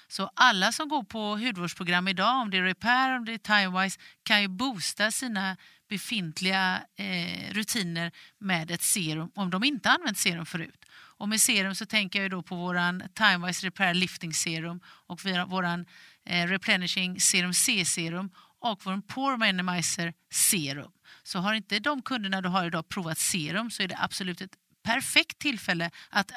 Så 0.08 0.30
alla 0.34 0.72
som 0.72 0.88
går 0.88 1.02
på 1.02 1.36
hudvårdsprogram 1.36 2.08
idag, 2.08 2.40
om 2.42 2.50
det 2.50 2.58
är 2.58 2.62
Repair, 2.62 3.16
om 3.16 3.24
det 3.24 3.32
är 3.32 3.38
TimeWise, 3.38 4.00
kan 4.22 4.42
ju 4.42 4.48
boosta 4.48 5.10
sina 5.10 5.56
befintliga 5.88 6.82
eh, 6.96 7.52
rutiner 7.52 8.12
med 8.38 8.70
ett 8.70 8.82
serum 8.82 9.30
om 9.34 9.50
de 9.50 9.64
inte 9.64 9.90
använt 9.90 10.18
serum 10.18 10.46
förut. 10.46 10.84
Och 10.92 11.28
med 11.28 11.40
serum 11.40 11.74
så 11.74 11.86
tänker 11.86 12.22
jag 12.22 12.30
då 12.30 12.42
på 12.42 12.56
våran 12.56 13.02
TimeWise 13.14 13.66
Repair 13.66 13.94
Lifting 13.94 14.34
Serum 14.34 14.80
och 14.84 15.24
vår 15.24 15.46
våran 15.46 15.86
eh, 16.26 16.46
Replenishing 16.46 17.20
Serum 17.20 17.54
C-serum 17.54 18.30
och 18.60 18.80
vår 18.84 19.00
Pore 19.00 19.36
Minimizer 19.36 20.12
Serum. 20.32 20.92
Så 21.22 21.38
har 21.38 21.54
inte 21.54 21.78
de 21.78 22.02
kunderna 22.02 22.40
du 22.40 22.48
har 22.48 22.66
idag 22.66 22.88
provat 22.88 23.18
serum 23.18 23.70
så 23.70 23.82
är 23.82 23.88
det 23.88 23.98
absolut 24.00 24.40
ett 24.40 24.56
perfekt 24.82 25.38
tillfälle 25.38 25.90
att 26.10 26.30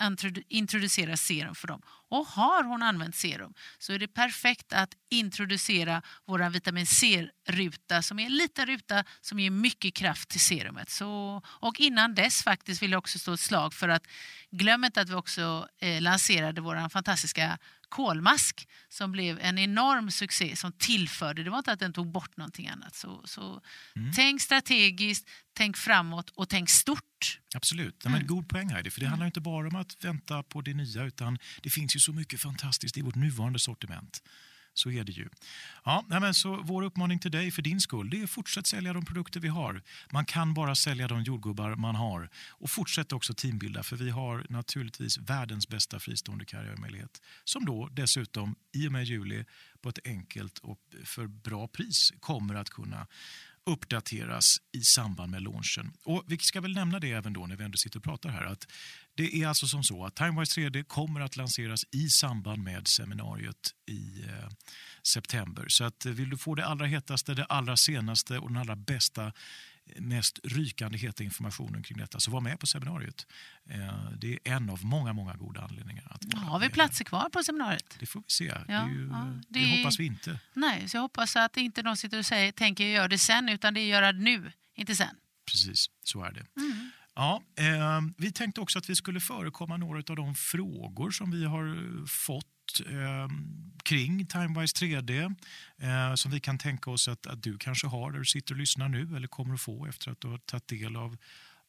introducera 0.47 1.17
serum 1.17 1.55
för 1.55 1.67
dem. 1.67 1.81
Och 2.13 2.27
har 2.27 2.63
hon 2.63 2.83
använt 2.83 3.15
serum 3.15 3.53
så 3.77 3.93
är 3.93 3.99
det 3.99 4.07
perfekt 4.07 4.73
att 4.73 4.93
introducera 5.09 6.01
vår 6.25 6.49
vitamin 6.49 6.85
C-ruta 6.85 8.01
som 8.01 8.19
är 8.19 8.25
en 8.25 8.37
liten 8.37 8.65
ruta 8.65 9.03
som 9.21 9.39
ger 9.39 9.49
mycket 9.49 9.93
kraft 9.93 10.29
till 10.29 10.39
serumet. 10.39 10.89
Så, 10.89 11.41
och 11.45 11.79
innan 11.79 12.15
dess 12.15 12.43
faktiskt 12.43 12.81
vill 12.81 12.91
jag 12.91 12.99
också 12.99 13.19
stå 13.19 13.33
ett 13.33 13.39
slag 13.39 13.73
för 13.73 13.89
att 13.89 14.03
glöm 14.51 14.83
inte 14.83 15.01
att 15.01 15.09
vi 15.09 15.13
också 15.13 15.67
eh, 15.79 16.01
lanserade 16.01 16.61
vår 16.61 16.89
fantastiska 16.89 17.57
kolmask 17.93 18.67
som 18.89 19.11
blev 19.11 19.39
en 19.39 19.57
enorm 19.57 20.11
succé 20.11 20.55
som 20.55 20.71
tillförde, 20.71 21.43
det 21.43 21.49
var 21.49 21.57
inte 21.57 21.71
att 21.71 21.79
den 21.79 21.93
tog 21.93 22.11
bort 22.11 22.37
någonting 22.37 22.67
annat. 22.67 22.95
Så, 22.95 23.21
så 23.25 23.61
tänk 24.15 24.41
strategiskt, 24.41 25.29
tänk 25.53 25.77
framåt 25.77 26.29
och 26.29 26.49
tänk 26.49 26.69
stort. 26.69 27.39
Absolut, 27.55 28.01
ja, 28.03 28.09
men 28.09 28.27
god 28.27 28.49
poäng 28.49 28.69
Heidi, 28.69 28.89
för 28.89 28.99
det 28.99 29.07
handlar 29.07 29.25
ju 29.25 29.27
inte 29.27 29.41
bara 29.41 29.67
om 29.67 29.75
att 29.75 30.03
vänta 30.03 30.43
på 30.43 30.61
det 30.61 30.73
nya 30.73 31.03
utan 31.03 31.37
det 31.63 31.69
finns 31.69 31.95
ju 31.95 31.99
så 32.03 32.13
mycket 32.13 32.41
fantastiskt 32.41 32.97
i 32.97 33.01
vårt 33.01 33.15
nuvarande 33.15 33.59
sortiment. 33.59 34.21
Så 34.73 34.91
är 34.91 35.03
det 35.03 35.11
ju. 35.11 35.29
Ja, 35.85 36.05
men 36.07 36.33
så 36.33 36.61
vår 36.63 36.83
uppmaning 36.83 37.19
till 37.19 37.31
dig 37.31 37.51
för 37.51 37.61
din 37.61 37.81
skull 37.81 38.09
det 38.09 38.21
är 38.21 38.27
fortsätt 38.27 38.67
sälja 38.67 38.93
de 38.93 39.05
produkter 39.05 39.39
vi 39.39 39.47
har. 39.47 39.81
Man 40.11 40.25
kan 40.25 40.53
bara 40.53 40.75
sälja 40.75 41.07
de 41.07 41.23
jordgubbar 41.23 41.75
man 41.75 41.95
har. 41.95 42.29
Och 42.49 42.69
fortsätt 42.69 43.11
också 43.11 43.33
teambilda 43.33 43.83
för 43.83 43.95
vi 43.95 44.09
har 44.09 44.45
naturligtvis 44.49 45.17
världens 45.17 45.67
bästa 45.67 45.99
fristående 45.99 46.45
karriärmöjlighet 46.45 47.21
som 47.43 47.65
då 47.65 47.89
dessutom 47.91 48.55
i 48.73 48.87
och 48.87 48.91
med 48.91 49.05
juli 49.05 49.45
på 49.81 49.89
ett 49.89 49.99
enkelt 50.05 50.59
och 50.59 50.79
för 51.03 51.27
bra 51.27 51.67
pris 51.67 52.11
kommer 52.19 52.55
att 52.55 52.69
kunna 52.69 53.07
uppdateras 53.65 54.57
i 54.71 54.81
samband 54.81 55.31
med 55.31 55.41
launchen. 55.41 55.93
Och 56.03 56.23
vi 56.27 56.37
ska 56.37 56.61
väl 56.61 56.73
nämna 56.73 56.99
det 56.99 57.11
även 57.11 57.33
då 57.33 57.47
när 57.47 57.55
vi 57.55 57.63
ändå 57.63 57.77
sitter 57.77 57.99
och 57.99 58.03
pratar 58.03 58.29
här. 58.29 58.45
att 58.45 58.67
det 59.15 59.41
är 59.41 59.47
alltså 59.47 59.67
som 59.67 59.83
så 59.83 60.05
att 60.05 60.15
Timewise 60.15 60.61
3D 60.61 60.83
kommer 60.83 61.21
att 61.21 61.35
lanseras 61.35 61.85
i 61.91 62.09
samband 62.09 62.63
med 62.63 62.87
seminariet 62.87 63.73
i 63.85 64.23
eh, 64.29 64.49
september. 65.03 65.65
Så 65.67 65.83
att, 65.83 66.05
eh, 66.05 66.11
vill 66.11 66.29
du 66.29 66.37
få 66.37 66.55
det 66.55 66.65
allra 66.65 66.85
hetaste, 66.85 67.33
det 67.33 67.45
allra 67.45 67.77
senaste 67.77 68.37
och 68.39 68.47
den 68.49 68.57
allra 68.57 68.75
bästa 68.75 69.31
mest 69.99 70.39
rykande 70.43 70.97
heta 70.97 71.23
informationen 71.23 71.83
kring 71.83 71.97
detta, 71.97 72.19
så 72.19 72.31
var 72.31 72.41
med 72.41 72.59
på 72.59 72.67
seminariet. 72.67 73.27
Eh, 73.69 74.11
det 74.17 74.33
är 74.33 74.39
en 74.55 74.69
av 74.69 74.85
många, 74.85 75.13
många 75.13 75.33
goda 75.33 75.61
anledningar. 75.61 76.07
Att 76.09 76.33
Har 76.33 76.59
vi 76.59 76.69
platser 76.69 77.05
kvar 77.05 77.29
på 77.29 77.43
seminariet? 77.43 77.95
Det 77.99 78.05
får 78.05 78.19
vi 78.19 78.25
se. 78.27 78.45
Ja, 78.45 78.63
det, 78.67 78.91
ju, 78.93 79.07
ja, 79.11 79.39
det... 79.49 79.59
det- 79.59 79.77
hoppas 79.77 79.99
vi 79.99 80.05
inte. 80.05 80.39
Nej, 80.53 80.89
så 80.89 80.97
jag 80.97 81.01
hoppas 81.01 81.35
att 81.35 81.57
inte 81.57 81.83
någon 81.83 81.97
sitter 81.97 82.17
och 82.19 82.25
säger, 82.25 82.51
tänker 82.51 82.83
göra 82.85 83.07
det 83.07 83.17
sen, 83.17 83.49
utan 83.49 83.73
det 83.73 83.79
är 83.79 83.85
göra 83.85 84.11
det 84.13 84.19
nu, 84.19 84.51
inte 84.75 84.95
sen. 84.95 85.15
Precis, 85.45 85.85
så 86.03 86.23
är 86.23 86.31
det. 86.31 86.45
Mm. 86.61 86.91
Ja, 87.15 87.41
eh, 87.57 88.01
vi 88.17 88.31
tänkte 88.31 88.61
också 88.61 88.79
att 88.79 88.89
vi 88.89 88.95
skulle 88.95 89.19
förekomma 89.19 89.77
några 89.77 89.97
av 89.97 90.15
de 90.15 90.35
frågor 90.35 91.11
som 91.11 91.31
vi 91.31 91.45
har 91.45 91.67
eh, 91.67 92.05
fått 92.05 92.45
eh, 92.89 93.27
kring 93.83 94.25
Timewise 94.25 94.85
3D 94.85 95.35
eh, 95.77 96.15
som 96.15 96.31
vi 96.31 96.39
kan 96.39 96.57
tänka 96.57 96.91
oss 96.91 97.07
att, 97.07 97.27
att 97.27 97.43
du 97.43 97.57
kanske 97.57 97.87
har 97.87 98.11
där 98.11 98.19
du 98.19 98.25
sitter 98.25 98.53
och 98.53 98.59
lyssnar 98.59 98.89
nu 98.89 99.15
eller 99.15 99.27
kommer 99.27 99.53
att 99.53 99.61
få 99.61 99.85
efter 99.85 100.11
att 100.11 100.21
du 100.21 100.27
har 100.27 100.37
tagit 100.37 100.67
del 100.67 100.95
av 100.95 101.17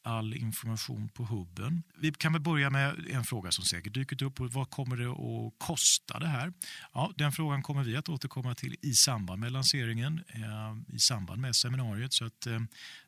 all 0.05 0.33
information 0.33 1.09
på 1.09 1.23
hubben. 1.23 1.83
Vi 1.97 2.11
kan 2.11 2.33
väl 2.33 2.41
börja 2.41 2.69
med 2.69 3.07
en 3.09 3.23
fråga 3.23 3.51
som 3.51 3.65
säkert 3.65 3.93
dyker 3.93 4.23
upp. 4.23 4.39
Vad 4.39 4.69
kommer 4.69 4.97
det 4.97 5.07
att 5.07 5.53
kosta 5.67 6.19
det 6.19 6.27
här? 6.27 6.53
Ja, 6.93 7.13
den 7.17 7.31
frågan 7.31 7.63
kommer 7.63 7.83
vi 7.83 7.97
att 7.97 8.09
återkomma 8.09 8.55
till 8.55 8.75
i 8.81 8.93
samband 8.93 9.41
med 9.41 9.51
lanseringen, 9.51 10.23
eh, 10.27 10.95
i 10.95 10.99
samband 10.99 11.41
med 11.41 11.55
seminariet. 11.55 12.13
Så 12.13 12.25
att, 12.25 12.47
eh, 12.47 12.59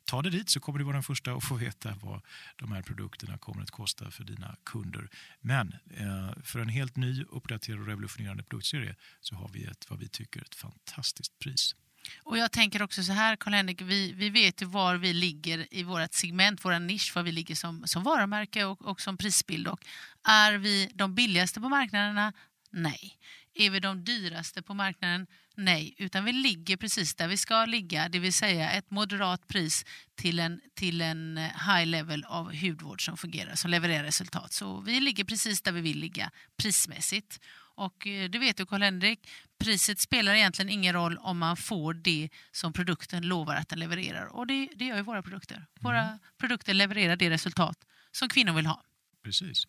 ta 0.04 0.22
det 0.22 0.30
dit 0.30 0.50
så 0.50 0.60
kommer 0.60 0.78
du 0.78 0.84
vara 0.84 0.94
den 0.94 1.02
första 1.02 1.32
att 1.32 1.44
få 1.44 1.54
veta 1.54 1.94
vad 2.02 2.20
de 2.56 2.72
här 2.72 2.82
produkterna 2.82 3.38
kommer 3.38 3.62
att 3.62 3.70
kosta 3.70 4.10
för 4.10 4.24
dina 4.24 4.56
kunder. 4.64 5.08
Men 5.40 5.74
eh, 5.90 6.30
för 6.42 6.60
en 6.60 6.68
helt 6.68 6.96
ny, 6.96 7.24
uppdaterad 7.24 7.80
och 7.80 7.86
revolutionerande 7.86 8.42
produktserie 8.42 8.96
så 9.20 9.34
har 9.34 9.48
vi 9.48 9.64
ett, 9.64 9.90
vad 9.90 9.98
vi 9.98 10.08
tycker, 10.08 10.40
ett 10.40 10.54
fantastiskt 10.54 11.38
pris. 11.38 11.74
Och 12.22 12.38
jag 12.38 12.52
tänker 12.52 12.82
också 12.82 13.02
så 13.02 13.12
här, 13.12 13.36
Karl-Henrik, 13.36 13.80
vi, 13.80 14.12
vi 14.12 14.30
vet 14.30 14.62
ju 14.62 14.66
var 14.66 14.96
vi 14.96 15.12
ligger 15.12 15.74
i 15.74 15.82
vårt 15.82 16.14
segment, 16.14 16.64
vår 16.64 16.78
nisch, 16.78 17.12
var 17.14 17.22
vi 17.22 17.32
ligger 17.32 17.54
som, 17.54 17.86
som 17.86 18.02
varumärke 18.02 18.64
och, 18.64 18.82
och 18.82 19.00
som 19.00 19.16
prisbild. 19.16 19.68
Och 19.68 19.84
är 20.28 20.52
vi 20.52 20.90
de 20.94 21.14
billigaste 21.14 21.60
på 21.60 21.68
marknaderna? 21.68 22.32
Nej. 22.70 23.18
Är 23.54 23.70
vi 23.70 23.80
de 23.80 24.04
dyraste 24.04 24.62
på 24.62 24.74
marknaden? 24.74 25.26
Nej, 25.60 25.94
utan 25.98 26.24
vi 26.24 26.32
ligger 26.32 26.76
precis 26.76 27.14
där 27.14 27.28
vi 27.28 27.36
ska 27.36 27.64
ligga, 27.64 28.08
det 28.08 28.18
vill 28.18 28.32
säga 28.32 28.70
ett 28.70 28.90
moderat 28.90 29.48
pris 29.48 29.84
till 30.14 30.38
en, 30.38 30.60
till 30.74 31.00
en 31.00 31.38
eh, 31.38 31.42
high 31.42 31.86
level 31.86 32.24
av 32.24 32.54
hudvård 32.54 33.04
som 33.04 33.16
fungerar, 33.16 33.54
som 33.54 33.70
levererar 33.70 34.04
resultat. 34.04 34.52
Så 34.52 34.80
vi 34.80 35.00
ligger 35.00 35.24
precis 35.24 35.62
där 35.62 35.72
vi 35.72 35.80
vill 35.80 35.98
ligga 35.98 36.30
prismässigt. 36.56 37.40
Och 37.78 38.06
eh, 38.06 38.30
det 38.30 38.38
vet 38.38 38.56
du 38.56 38.66
Karl-Henrik, 38.66 39.28
priset 39.58 40.00
spelar 40.00 40.34
egentligen 40.34 40.68
ingen 40.68 40.92
roll 40.92 41.18
om 41.18 41.38
man 41.38 41.56
får 41.56 41.94
det 41.94 42.28
som 42.52 42.72
produkten 42.72 43.22
lovar 43.26 43.54
att 43.54 43.68
den 43.68 43.78
levererar. 43.78 44.26
Och 44.26 44.46
det, 44.46 44.68
det 44.76 44.84
gör 44.84 44.96
ju 44.96 45.02
våra 45.02 45.22
produkter. 45.22 45.66
Våra 45.80 46.18
produkter 46.38 46.74
levererar 46.74 47.16
det 47.16 47.30
resultat 47.30 47.78
som 48.12 48.28
kvinnor 48.28 48.52
vill 48.52 48.66
ha. 48.66 48.82
Precis. 49.22 49.66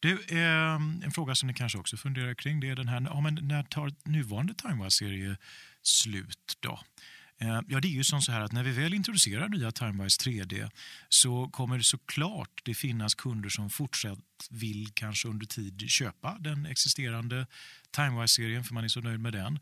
Du, 0.00 0.12
eh, 0.28 0.74
en 1.04 1.12
fråga 1.14 1.34
som 1.34 1.46
ni 1.46 1.54
kanske 1.54 1.78
också 1.78 1.96
funderar 1.96 2.34
kring 2.34 2.60
det 2.60 2.68
är 2.68 2.76
den 2.76 2.88
här, 2.88 3.00
ja, 3.00 3.20
men 3.20 3.38
när 3.42 3.62
tar 3.62 3.92
nuvarande 4.04 4.54
Timewise-serie 4.54 5.36
slut 5.82 6.56
då? 6.60 6.80
Eh, 7.38 7.60
ja, 7.68 7.80
det 7.80 7.88
är 7.88 7.92
ju 7.92 8.04
som 8.04 8.22
så 8.22 8.32
här 8.32 8.40
att 8.40 8.52
när 8.52 8.62
vi 8.62 8.70
väl 8.70 8.94
introducerar 8.94 9.48
nya 9.48 9.72
Timewise 9.72 10.30
3D 10.30 10.70
så 11.08 11.48
kommer 11.48 11.78
det 11.78 11.84
såklart 11.84 12.60
det 12.64 12.74
finnas 12.74 13.14
kunder 13.14 13.48
som 13.48 13.70
fortsatt 13.70 14.18
vill 14.50 14.88
kanske 14.94 15.28
under 15.28 15.46
tid 15.46 15.90
köpa 15.90 16.36
den 16.40 16.66
existerande 16.66 17.46
Timewise-serien 17.90 18.64
för 18.64 18.74
man 18.74 18.84
är 18.84 18.88
så 18.88 19.00
nöjd 19.00 19.20
med 19.20 19.32
den. 19.32 19.58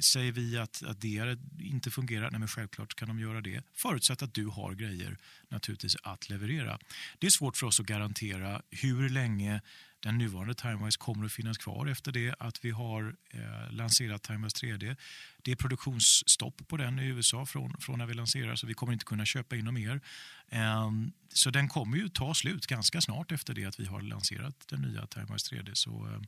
Säger 0.00 0.32
vi 0.32 0.58
att, 0.58 0.82
att 0.82 1.00
det 1.00 1.38
inte 1.60 1.90
fungerar, 1.90 2.30
nej 2.30 2.38
men 2.40 2.48
självklart 2.48 2.94
kan 2.94 3.08
de 3.08 3.20
göra 3.20 3.40
det. 3.40 3.62
Förutsatt 3.74 4.22
att 4.22 4.34
du 4.34 4.46
har 4.46 4.74
grejer 4.74 5.16
naturligtvis 5.48 5.96
att 6.02 6.28
leverera. 6.28 6.78
Det 7.18 7.26
är 7.26 7.30
svårt 7.30 7.56
för 7.56 7.66
oss 7.66 7.80
att 7.80 7.86
garantera 7.86 8.62
hur 8.70 9.08
länge 9.08 9.60
den 10.00 10.18
nuvarande 10.18 10.54
Timewise 10.54 10.98
kommer 10.98 11.26
att 11.26 11.32
finnas 11.32 11.58
kvar 11.58 11.86
efter 11.86 12.12
det 12.12 12.34
att 12.38 12.64
vi 12.64 12.70
har 12.70 13.16
eh, 13.30 13.72
lanserat 13.72 14.22
Timewise 14.22 14.66
3D. 14.66 14.96
Det 15.42 15.52
är 15.52 15.56
produktionsstopp 15.56 16.68
på 16.68 16.76
den 16.76 16.98
i 16.98 17.06
USA 17.06 17.46
från, 17.46 17.76
från 17.80 17.98
när 17.98 18.06
vi 18.06 18.14
lanserar 18.14 18.56
så 18.56 18.66
vi 18.66 18.74
kommer 18.74 18.92
inte 18.92 19.04
kunna 19.04 19.24
köpa 19.24 19.56
in 19.56 19.64
dem 19.64 19.74
mer. 19.74 20.00
Eh, 20.48 20.90
så 21.28 21.50
den 21.50 21.68
kommer 21.68 21.96
ju 21.96 22.08
ta 22.08 22.34
slut 22.34 22.66
ganska 22.66 23.00
snart 23.00 23.32
efter 23.32 23.54
det 23.54 23.64
att 23.64 23.80
vi 23.80 23.84
har 23.86 24.00
lanserat 24.00 24.68
den 24.68 24.82
nya 24.82 25.06
Timewise 25.06 25.54
3D. 25.54 25.70
Så 25.74 26.06
eh, 26.06 26.20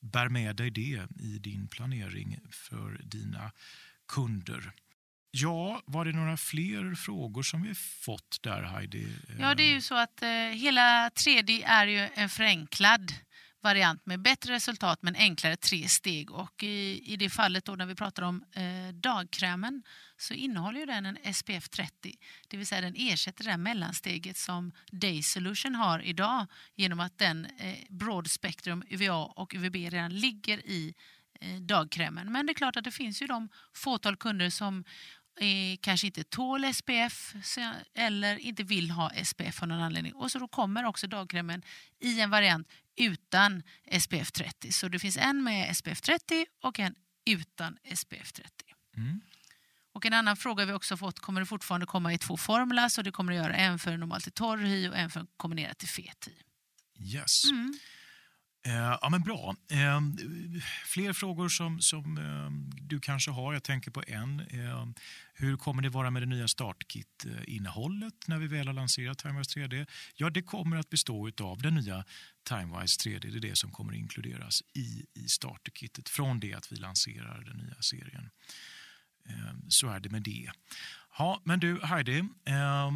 bär 0.00 0.28
med 0.28 0.56
dig 0.56 0.70
det 0.70 1.06
i 1.18 1.38
din 1.38 1.68
planering 1.68 2.40
för 2.50 3.00
dina 3.04 3.52
kunder. 4.08 4.72
Ja, 5.38 5.82
var 5.86 6.04
det 6.04 6.12
några 6.12 6.36
fler 6.36 6.94
frågor 6.94 7.42
som 7.42 7.62
vi 7.62 7.74
fått 7.74 8.42
där 8.42 8.62
Heidi? 8.62 9.06
Ja, 9.38 9.54
det 9.54 9.62
är 9.62 9.74
ju 9.74 9.80
så 9.80 9.94
att 9.94 10.22
eh, 10.22 10.28
hela 10.38 11.08
3D 11.08 11.62
är 11.66 11.86
ju 11.86 12.08
en 12.14 12.28
förenklad 12.28 13.12
variant 13.66 14.06
med 14.06 14.22
bättre 14.22 14.52
resultat 14.52 14.98
men 15.02 15.16
enklare 15.16 15.56
tre 15.56 15.88
steg. 15.88 16.30
Och 16.30 16.62
i, 16.62 17.02
i 17.12 17.16
det 17.16 17.30
fallet 17.30 17.64
då 17.64 17.74
när 17.74 17.86
vi 17.86 17.94
pratar 17.94 18.22
om 18.22 18.44
eh, 18.52 18.94
dagkrämen 18.94 19.82
så 20.16 20.34
innehåller 20.34 20.80
ju 20.80 20.86
den 20.86 21.06
en 21.06 21.34
SPF 21.34 21.68
30. 21.68 22.14
Det 22.48 22.56
vill 22.56 22.66
säga 22.66 22.80
den 22.80 22.94
ersätter 22.96 23.44
det 23.44 23.50
här 23.50 23.58
mellansteget 23.58 24.36
som 24.36 24.72
Day 24.92 25.22
Solution 25.22 25.74
har 25.74 26.00
idag 26.00 26.46
genom 26.74 27.00
att 27.00 27.18
den 27.18 27.46
eh, 27.46 27.74
broad 27.88 28.30
spectrum 28.30 28.84
UVA 28.88 29.24
och 29.24 29.54
UVB 29.54 29.76
redan 29.76 30.18
ligger 30.18 30.58
i 30.66 30.94
eh, 31.40 31.56
dagkrämen. 31.60 32.32
Men 32.32 32.46
det 32.46 32.52
är 32.52 32.54
klart 32.54 32.76
att 32.76 32.84
det 32.84 32.90
finns 32.90 33.22
ju 33.22 33.26
de 33.26 33.48
fåtal 33.74 34.16
kunder 34.16 34.50
som 34.50 34.84
eh, 35.40 35.78
kanske 35.80 36.06
inte 36.06 36.24
tål 36.24 36.74
SPF 36.74 37.34
eller 37.94 38.38
inte 38.38 38.62
vill 38.62 38.90
ha 38.90 39.10
SPF 39.24 39.62
av 39.62 39.68
någon 39.68 39.80
anledning. 39.80 40.14
Och 40.14 40.32
så 40.32 40.38
då 40.38 40.48
kommer 40.48 40.84
också 40.84 41.06
dagkrämen 41.06 41.62
i 42.00 42.20
en 42.20 42.30
variant 42.30 42.68
utan 42.96 43.62
SPF 44.00 44.32
30. 44.32 44.72
Så 44.72 44.88
det 44.88 44.98
finns 44.98 45.16
en 45.16 45.44
med 45.44 45.76
SPF 45.76 46.00
30 46.00 46.46
och 46.62 46.80
en 46.80 46.94
utan 47.26 47.78
SPF 47.94 48.32
30. 48.32 48.50
Mm. 48.96 49.20
Och 49.92 50.06
en 50.06 50.12
annan 50.12 50.36
fråga 50.36 50.64
vi 50.64 50.72
också 50.72 50.96
fått, 50.96 51.20
kommer 51.20 51.40
det 51.40 51.46
fortfarande 51.46 51.86
komma 51.86 52.12
i 52.12 52.18
två 52.18 52.36
formler? 52.36 52.88
Så 52.88 53.02
det 53.02 53.12
kommer 53.12 53.32
det 53.32 53.38
göra 53.38 53.54
en 53.56 53.78
för 53.78 53.96
normal 53.96 54.22
till 54.22 54.32
torr 54.32 54.58
hy 54.58 54.88
och 54.88 54.96
en 54.96 55.10
för 55.10 55.26
kombinerat 55.36 55.78
till 55.78 55.88
fet 55.88 56.28
hy. 56.28 56.32
Yes. 57.14 57.44
Mm. 57.50 57.78
Eh, 58.66 58.98
ja, 59.02 59.08
men 59.10 59.22
bra. 59.22 59.56
Eh, 59.70 60.00
fler 60.84 61.12
frågor 61.12 61.48
som, 61.48 61.80
som 61.80 62.18
eh, 62.18 62.76
du 62.82 63.00
kanske 63.00 63.30
har. 63.30 63.52
Jag 63.52 63.62
tänker 63.62 63.90
på 63.90 64.02
en. 64.06 64.40
Eh, 64.40 64.86
hur 65.34 65.56
kommer 65.56 65.82
det 65.82 65.88
vara 65.88 66.10
med 66.10 66.22
det 66.22 66.26
nya 66.26 66.48
startkit-innehållet 66.48 68.28
när 68.28 68.38
vi 68.38 68.46
väl 68.46 68.66
har 68.66 68.74
lanserat 68.74 69.18
Timewise 69.18 69.60
3D? 69.60 69.86
Ja, 70.14 70.30
det 70.30 70.42
kommer 70.42 70.76
att 70.76 70.90
bestå 70.90 71.30
av 71.40 71.62
den 71.62 71.74
nya 71.74 72.04
Timewise 72.48 73.08
3D. 73.08 73.30
Det 73.30 73.38
är 73.38 73.50
det 73.50 73.56
som 73.56 73.70
kommer 73.70 73.92
att 73.92 73.98
inkluderas 73.98 74.62
i, 74.74 75.06
i 75.14 75.28
starterkittet 75.28 76.08
från 76.08 76.40
det 76.40 76.54
att 76.54 76.72
vi 76.72 76.76
lanserar 76.76 77.44
den 77.46 77.56
nya 77.56 77.82
serien. 77.82 78.30
Eh, 79.28 79.54
så 79.68 79.88
är 79.88 80.00
det 80.00 80.08
med 80.08 80.22
det. 80.22 80.50
Ja, 81.18 81.40
men 81.44 81.60
du 81.60 81.80
Heidi, 81.82 82.18
eh, 82.44 82.90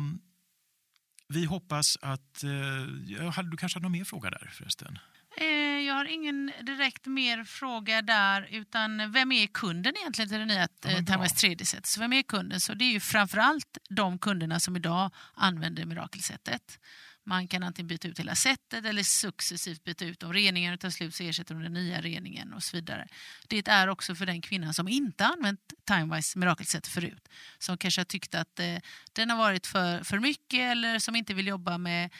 vi 1.28 1.44
hoppas 1.44 1.98
att... 2.02 2.44
Eh, 2.44 3.42
du 3.42 3.56
kanske 3.56 3.76
hade 3.76 3.82
någon 3.82 3.92
mer 3.92 4.04
fråga 4.04 4.30
där 4.30 4.50
förresten? 4.52 4.98
Jag 5.90 5.96
har 5.96 6.04
ingen 6.04 6.52
direkt 6.62 7.06
mer 7.06 7.44
fråga 7.44 8.02
där, 8.02 8.48
utan 8.50 9.12
vem 9.12 9.32
är 9.32 9.46
kunden 9.46 9.96
egentligen 9.96 10.28
till 10.28 10.38
det 10.38 10.44
nya 10.44 10.62
eh. 10.62 11.04
Timewise 11.04 11.46
3D-sättet? 11.46 11.86
Så 11.86 12.00
vem 12.00 12.12
är 12.12 12.22
kunden? 12.22 12.60
Så 12.60 12.74
det 12.74 12.84
är 12.84 12.92
ju 12.92 13.00
framförallt 13.00 13.78
de 13.88 14.18
kunderna 14.18 14.60
som 14.60 14.76
idag 14.76 15.10
använder 15.34 15.84
mirakelsättet. 15.84 16.78
Man 17.24 17.48
kan 17.48 17.62
antingen 17.62 17.86
byta 17.86 18.08
ut 18.08 18.18
hela 18.18 18.34
sättet 18.34 18.84
eller 18.84 19.02
successivt 19.02 19.84
byta 19.84 20.04
ut 20.04 20.20
dem. 20.20 20.32
Reningen 20.32 20.78
tar 20.78 20.90
slut 20.90 21.14
så 21.14 21.22
ersätter 21.22 21.54
de 21.54 21.62
den 21.62 21.72
nya 21.72 22.00
reningen 22.00 22.52
och 22.52 22.62
så 22.62 22.76
vidare. 22.76 23.08
Det 23.48 23.68
är 23.68 23.88
också 23.88 24.14
för 24.14 24.26
den 24.26 24.40
kvinnan 24.40 24.74
som 24.74 24.88
inte 24.88 25.26
använt 25.26 25.60
Timewise 25.84 26.38
mirakelsätt 26.38 26.86
förut. 26.86 27.28
Som 27.58 27.78
kanske 27.78 28.00
har 28.00 28.04
tyckt 28.04 28.34
att 28.34 28.60
eh, 28.60 28.76
den 29.12 29.30
har 29.30 29.36
varit 29.36 29.66
för, 29.66 30.04
för 30.04 30.18
mycket 30.18 30.60
eller 30.60 30.98
som 30.98 31.16
inte 31.16 31.34
vill 31.34 31.46
jobba 31.46 31.78
med, 31.78 32.10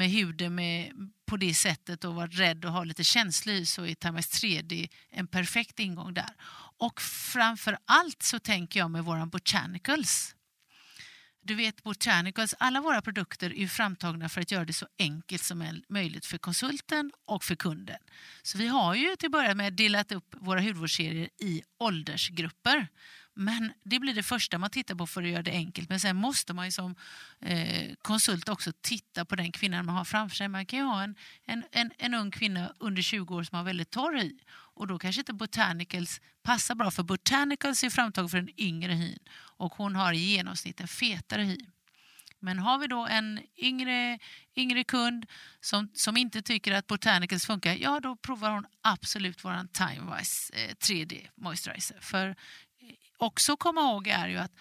med 0.00 0.10
huden 0.10 0.54
med, 0.54 0.92
på 1.26 1.36
det 1.36 1.54
sättet 1.54 2.04
och 2.04 2.14
varit 2.14 2.38
rädd 2.38 2.64
och 2.64 2.72
ha 2.72 2.84
lite 2.84 3.04
känslig 3.04 3.68
så 3.68 3.86
är 3.86 3.94
Timex 3.94 4.42
3D 4.42 4.88
en 5.10 5.26
perfekt 5.26 5.80
ingång 5.80 6.14
där. 6.14 6.30
Och 6.78 7.00
framför 7.00 7.78
allt 7.84 8.22
så 8.22 8.38
tänker 8.38 8.80
jag 8.80 8.90
med 8.90 9.04
våran 9.04 9.28
Botanicals. 9.28 10.34
Du 11.42 11.54
vet 11.54 11.82
Botanicals, 11.82 12.54
alla 12.58 12.80
våra 12.80 13.02
produkter 13.02 13.58
är 13.58 13.66
framtagna 13.66 14.28
för 14.28 14.40
att 14.40 14.50
göra 14.50 14.64
det 14.64 14.72
så 14.72 14.86
enkelt 14.98 15.42
som 15.42 15.82
möjligt 15.88 16.26
för 16.26 16.38
konsulten 16.38 17.12
och 17.26 17.44
för 17.44 17.54
kunden. 17.54 17.98
Så 18.42 18.58
vi 18.58 18.66
har 18.66 18.94
ju 18.94 19.16
till 19.16 19.26
att 19.26 19.32
börja 19.32 19.54
med 19.54 19.72
delat 19.72 20.12
upp 20.12 20.34
våra 20.40 20.60
hudvårdsserier 20.60 21.28
i 21.38 21.62
åldersgrupper. 21.78 22.88
Men 23.40 23.72
det 23.84 24.00
blir 24.00 24.14
det 24.14 24.22
första 24.22 24.58
man 24.58 24.70
tittar 24.70 24.94
på 24.94 25.06
för 25.06 25.22
att 25.22 25.28
göra 25.28 25.42
det 25.42 25.50
enkelt. 25.50 25.88
Men 25.88 26.00
sen 26.00 26.16
måste 26.16 26.54
man 26.54 26.64
ju 26.64 26.70
som 26.70 26.96
eh, 27.40 27.94
konsult 28.02 28.48
också 28.48 28.72
titta 28.80 29.24
på 29.24 29.36
den 29.36 29.52
kvinnan 29.52 29.86
man 29.86 29.94
har 29.94 30.04
framför 30.04 30.36
sig. 30.36 30.48
Man 30.48 30.66
kan 30.66 30.78
ju 30.78 30.84
ha 30.84 31.02
en, 31.02 31.14
en, 31.46 31.64
en, 31.72 31.90
en 31.98 32.14
ung 32.14 32.30
kvinna 32.30 32.72
under 32.78 33.02
20 33.02 33.34
år 33.34 33.42
som 33.42 33.56
har 33.56 33.64
väldigt 33.64 33.90
torr 33.90 34.14
hy. 34.14 34.38
Och 34.50 34.86
då 34.86 34.98
kanske 34.98 35.20
inte 35.20 35.32
Botanicals 35.32 36.20
passar 36.42 36.74
bra 36.74 36.90
för 36.90 37.02
Botanicals 37.02 37.84
är 37.84 37.90
framtaget 37.90 38.30
för 38.30 38.38
den 38.38 38.60
yngre 38.60 38.92
hyn 38.92 39.18
och 39.56 39.74
hon 39.74 39.96
har 39.96 40.12
i 40.12 40.18
genomsnitt 40.18 40.80
en 40.80 40.88
fetare 40.88 41.42
hy. 41.42 41.58
Men 42.40 42.58
har 42.58 42.78
vi 42.78 42.86
då 42.86 43.06
en 43.06 43.40
yngre, 43.56 44.18
yngre 44.56 44.84
kund 44.84 45.26
som, 45.60 45.90
som 45.94 46.16
inte 46.16 46.42
tycker 46.42 46.72
att 46.72 46.86
Botanicals 46.86 47.46
funkar, 47.46 47.74
ja 47.74 48.00
då 48.00 48.16
provar 48.16 48.50
hon 48.50 48.66
absolut 48.82 49.44
vår 49.44 49.66
Timewise 49.72 50.52
eh, 50.54 50.74
3D 50.74 51.28
Moisturizer. 51.34 51.98
För 52.00 52.36
också 53.20 53.56
komma 53.56 53.80
ihåg 53.80 54.08
är 54.08 54.28
ju 54.28 54.36
att 54.36 54.52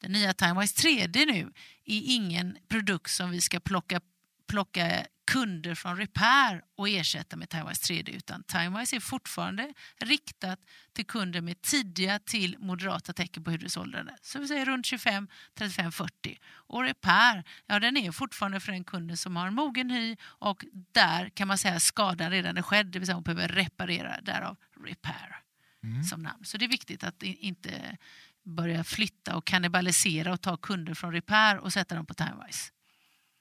den 0.00 0.12
nya 0.12 0.32
Timewise 0.32 0.88
3D 0.88 1.26
nu 1.26 1.52
är 1.84 2.02
ingen 2.04 2.58
produkt 2.68 3.10
som 3.10 3.30
vi 3.30 3.40
ska 3.40 3.60
plocka, 3.60 4.00
plocka 4.46 5.06
kunder 5.26 5.74
från 5.74 5.96
Repair 5.96 6.62
och 6.76 6.88
ersätta 6.88 7.36
med 7.36 7.48
Timewise 7.48 7.92
3D 7.92 8.10
utan 8.10 8.42
Timewise 8.42 8.96
är 8.96 9.00
fortfarande 9.00 9.74
riktat 9.96 10.60
till 10.92 11.06
kunder 11.06 11.40
med 11.40 11.62
tidiga 11.62 12.18
till 12.18 12.56
moderata 12.58 13.12
tecken 13.12 13.44
på 13.44 13.50
hudhusåldrande, 13.50 14.16
Så 14.22 14.38
vi 14.38 14.48
säger 14.48 14.66
runt 14.66 14.86
25, 14.86 15.28
35, 15.54 15.92
40. 15.92 16.38
Och 16.46 16.82
Repair, 16.82 17.44
ja 17.66 17.80
den 17.80 17.96
är 17.96 18.12
fortfarande 18.12 18.60
för 18.60 18.72
den 18.72 18.84
kunden 18.84 19.16
som 19.16 19.36
har 19.36 19.46
en 19.46 19.54
mogen 19.54 19.90
hy 19.90 20.16
och 20.22 20.64
där 20.92 21.28
kan 21.28 21.48
man 21.48 21.58
säga 21.58 21.80
skadan 21.80 22.30
redan 22.30 22.56
är 22.56 22.62
skedd, 22.62 22.86
det 22.86 22.98
vill 22.98 23.06
säga 23.06 23.14
hon 23.14 23.24
behöver 23.24 23.48
reparera, 23.48 24.20
därav 24.20 24.56
Repair 24.86 25.43
mm. 25.84 26.04
som 26.04 26.22
namn. 26.22 26.44
Så 26.44 26.58
det 26.58 26.64
är 26.64 26.68
viktigt 26.68 27.04
att 27.04 27.22
inte 27.22 27.96
börja 28.44 28.84
flytta 28.84 29.36
och 29.36 29.44
kannibalisera 29.44 30.32
och 30.32 30.40
ta 30.40 30.56
kunder 30.56 30.94
från 30.94 31.12
Repair 31.12 31.58
och 31.58 31.72
sätta 31.72 31.94
dem 31.94 32.06
på 32.06 32.14
Timewise. 32.14 32.70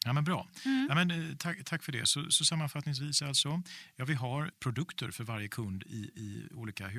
Ja, 0.06 0.14
men 0.14 0.24
bra. 0.24 0.48
Mm. 0.66 0.86
Ja, 0.90 0.96
men, 0.96 1.12
eh, 1.12 1.36
tack, 1.36 1.64
tack 1.66 1.84
för 1.84 1.92
det. 1.92 2.08
Så, 2.08 2.32
så 2.32 2.46
sammanfattningsvis 2.46 3.22
alltså, 3.22 3.62
ja, 3.96 4.06
vi 4.06 4.14
har 4.14 4.52
produkter 4.60 5.12
för 5.12 5.24
varje 5.24 5.48
kund 5.48 5.84
i, 5.84 6.12
i 6.16 6.48
olika 6.54 6.92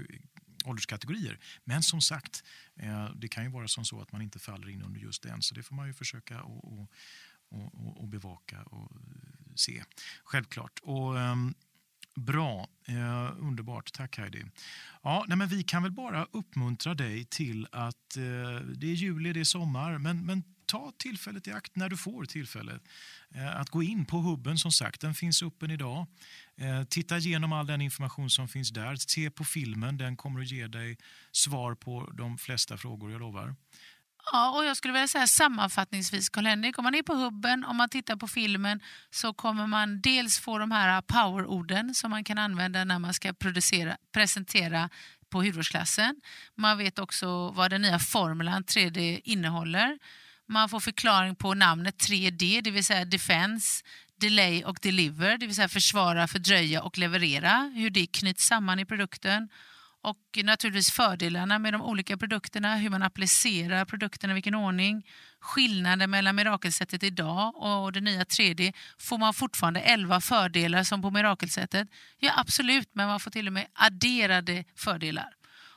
ålderskategorier. 0.64 1.38
Men 1.64 1.82
som 1.82 2.00
sagt, 2.00 2.44
eh, 2.76 3.10
det 3.14 3.28
kan 3.28 3.44
ju 3.44 3.50
vara 3.50 3.68
som 3.68 3.84
så 3.84 4.00
att 4.00 4.12
man 4.12 4.22
inte 4.22 4.38
faller 4.38 4.68
in 4.68 4.82
under 4.82 5.00
just 5.00 5.22
den. 5.22 5.42
Så 5.42 5.54
det 5.54 5.62
får 5.62 5.74
man 5.74 5.86
ju 5.86 5.94
försöka 5.94 6.42
och, 6.42 6.72
och, 6.72 6.90
och, 7.48 8.00
och 8.00 8.08
bevaka 8.08 8.62
och 8.62 8.92
se. 9.54 9.84
Självklart. 10.24 10.80
Och, 10.82 11.14
um, 11.14 11.54
Bra, 12.16 12.68
eh, 12.88 13.32
underbart. 13.38 13.92
Tack 13.92 14.18
Heidi. 14.18 14.44
Ja, 15.02 15.24
nej, 15.28 15.38
men 15.38 15.48
vi 15.48 15.62
kan 15.62 15.82
väl 15.82 15.92
bara 15.92 16.24
uppmuntra 16.24 16.94
dig 16.94 17.24
till 17.24 17.66
att 17.72 18.16
eh, 18.16 18.66
det 18.76 18.86
är 18.86 18.94
juli, 18.94 19.32
det 19.32 19.40
är 19.40 19.44
sommar, 19.44 19.98
men, 19.98 20.26
men 20.26 20.42
ta 20.66 20.92
tillfället 20.98 21.46
i 21.46 21.52
akt 21.52 21.76
när 21.76 21.88
du 21.88 21.96
får 21.96 22.24
tillfället. 22.24 22.82
Eh, 23.34 23.56
att 23.56 23.70
gå 23.70 23.82
in 23.82 24.04
på 24.04 24.18
hubben, 24.18 24.58
som 24.58 24.72
sagt, 24.72 25.00
den 25.00 25.14
finns 25.14 25.42
öppen 25.42 25.70
idag. 25.70 26.06
Eh, 26.56 26.84
titta 26.84 27.18
igenom 27.18 27.52
all 27.52 27.66
den 27.66 27.80
information 27.80 28.30
som 28.30 28.48
finns 28.48 28.70
där. 28.70 28.96
Se 28.96 29.30
på 29.30 29.44
filmen, 29.44 29.96
den 29.96 30.16
kommer 30.16 30.40
att 30.40 30.50
ge 30.50 30.66
dig 30.66 30.98
svar 31.32 31.74
på 31.74 32.10
de 32.14 32.38
flesta 32.38 32.76
frågor, 32.76 33.12
jag 33.12 33.20
lovar. 33.20 33.54
Ja, 34.32 34.50
och 34.50 34.64
jag 34.64 34.76
skulle 34.76 34.92
vilja 34.92 35.08
säga 35.08 35.26
sammanfattningsvis, 35.26 36.28
Karl-Henrik, 36.28 36.78
om 36.78 36.84
man 36.84 36.94
är 36.94 37.02
på 37.02 37.14
hubben, 37.14 37.64
om 37.64 37.76
man 37.76 37.88
tittar 37.88 38.16
på 38.16 38.28
filmen 38.28 38.80
så 39.10 39.32
kommer 39.32 39.66
man 39.66 40.00
dels 40.00 40.38
få 40.38 40.58
de 40.58 40.70
här 40.70 41.02
powerorden 41.02 41.94
som 41.94 42.10
man 42.10 42.24
kan 42.24 42.38
använda 42.38 42.84
när 42.84 42.98
man 42.98 43.14
ska 43.14 43.32
producera, 43.32 43.96
presentera 44.12 44.90
på 45.30 45.42
hudvårdsklassen. 45.42 46.20
Man 46.54 46.78
vet 46.78 46.98
också 46.98 47.50
vad 47.50 47.70
den 47.70 47.82
nya 47.82 47.98
formulan 47.98 48.64
3D 48.64 49.20
innehåller. 49.24 49.98
Man 50.48 50.68
får 50.68 50.80
förklaring 50.80 51.34
på 51.34 51.54
namnet 51.54 52.08
3D, 52.08 52.60
det 52.62 52.70
vill 52.70 52.84
säga 52.84 53.04
Defense, 53.04 53.84
Delay 54.20 54.64
och 54.64 54.78
Deliver, 54.82 55.38
det 55.38 55.46
vill 55.46 55.56
säga 55.56 55.68
försvara, 55.68 56.28
fördröja 56.28 56.82
och 56.82 56.98
leverera, 56.98 57.72
hur 57.74 57.90
det 57.90 58.06
knyts 58.06 58.46
samman 58.46 58.78
i 58.78 58.84
produkten. 58.84 59.48
Och 60.04 60.44
naturligtvis 60.44 60.90
fördelarna 60.90 61.58
med 61.58 61.74
de 61.74 61.82
olika 61.82 62.16
produkterna, 62.16 62.76
hur 62.76 62.90
man 62.90 63.02
applicerar 63.02 63.84
produkterna, 63.84 64.32
i 64.32 64.34
vilken 64.34 64.54
ordning. 64.54 65.06
Skillnaden 65.40 66.10
mellan 66.10 66.36
mirakelsättet 66.36 67.02
idag 67.02 67.56
och 67.56 67.92
det 67.92 68.00
nya 68.00 68.24
3D. 68.24 68.72
Får 68.98 69.18
man 69.18 69.34
fortfarande 69.34 69.80
11 69.80 70.20
fördelar 70.20 70.82
som 70.82 71.02
på 71.02 71.10
mirakelsättet? 71.10 71.88
Ja, 72.18 72.32
absolut, 72.36 72.88
men 72.92 73.06
man 73.06 73.20
får 73.20 73.30
till 73.30 73.46
och 73.46 73.52
med 73.52 73.66
adderade 73.72 74.64
fördelar. 74.76 75.34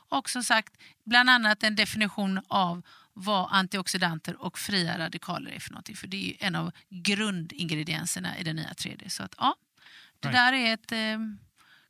Och 0.09 0.29
som 0.29 0.43
sagt, 0.43 0.73
bland 1.05 1.29
annat 1.29 1.63
en 1.63 1.75
definition 1.75 2.41
av 2.47 2.81
vad 3.13 3.47
antioxidanter 3.51 4.41
och 4.41 4.59
fria 4.59 4.97
radikaler 4.97 5.51
är 5.51 5.59
för 5.59 5.71
någonting. 5.71 5.95
För 5.95 6.07
det 6.07 6.29
är 6.29 6.47
en 6.47 6.55
av 6.55 6.71
grundingredienserna 6.89 8.37
i 8.37 8.43
det 8.43 8.53
nya 8.53 8.69
3D. 8.69 9.09
Så 9.09 9.23
att, 9.23 9.35
ja, 9.37 9.55
det 10.19 10.29
där 10.29 10.53
är 10.53 10.73
ett 10.73 10.91
eh, 10.91 11.19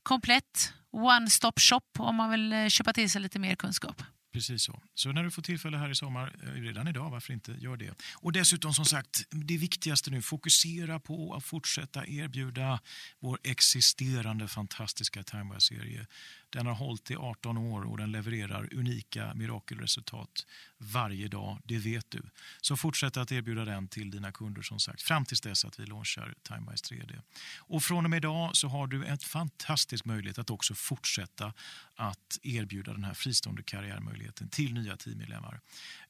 komplett 0.04 0.74
one-stop 0.98 1.60
shop 1.60 2.00
om 2.00 2.16
man 2.16 2.32
vill 2.32 2.54
eh, 2.54 2.68
köpa 2.68 2.94
till 2.94 3.10
sig 3.10 3.22
lite 3.22 3.40
mer 3.40 3.56
kunskap. 3.56 4.04
Precis 4.34 4.64
så. 4.64 4.82
Så 4.94 5.12
när 5.12 5.24
du 5.24 5.32
får 5.32 5.42
tillfälle 5.42 5.78
här 5.78 5.90
i 5.90 5.96
sommar, 5.96 6.36
eh, 6.44 6.62
redan 6.62 6.88
idag, 6.88 7.10
varför 7.10 7.34
inte, 7.34 7.52
gör 7.52 7.78
det. 7.78 7.94
Och 8.16 8.32
dessutom 8.32 8.74
som 8.74 8.86
sagt, 8.86 9.24
det 9.30 9.58
viktigaste 9.58 10.12
nu, 10.12 10.22
fokusera 10.22 11.00
på 11.00 11.34
att 11.34 11.44
fortsätta 11.44 12.08
erbjuda 12.08 12.80
vår 13.20 13.40
existerande 13.44 14.48
fantastiska 14.48 15.24
Timeware-serie. 15.24 16.08
Den 16.50 16.66
har 16.66 16.74
hållit 16.74 17.12
i 17.12 17.16
18 17.16 17.58
år 17.58 17.82
och 17.82 17.98
den 17.98 18.12
levererar 18.12 18.74
unika 18.74 19.34
mirakelresultat 19.34 20.46
varje 20.78 21.28
dag, 21.28 21.62
det 21.64 21.78
vet 21.78 22.12
du. 22.12 22.22
Så 22.62 22.78
fortsätt 22.78 23.18
att 23.18 23.32
erbjuda 23.32 23.66
den 23.66 23.88
till 23.88 24.12
dina 24.12 24.32
kunder 24.32 24.62
som 24.62 24.80
sagt, 24.80 25.02
fram 25.02 25.26
tills 25.26 25.42
dess 25.42 25.66
att 25.66 25.80
vi 25.80 25.86
launchar 25.86 26.36
Timewise 26.44 26.94
3D. 26.94 27.22
Och 27.58 27.84
från 27.84 28.04
och 28.04 28.10
med 28.10 28.18
idag 28.18 28.56
så 28.56 28.68
har 28.68 28.88
du 28.88 29.06
en 29.06 29.18
fantastisk 29.18 30.06
möjlighet 30.06 30.40
att 30.40 30.50
också 30.50 30.76
fortsätta 30.76 31.54
att 31.96 32.40
erbjuda 32.44 32.94
den 32.94 33.04
här 33.04 33.14
fristående 33.14 33.64
karriärmöjligheten 33.64 34.50
till 34.50 34.74
nya 34.74 34.98
teammedlemmar. 34.98 35.60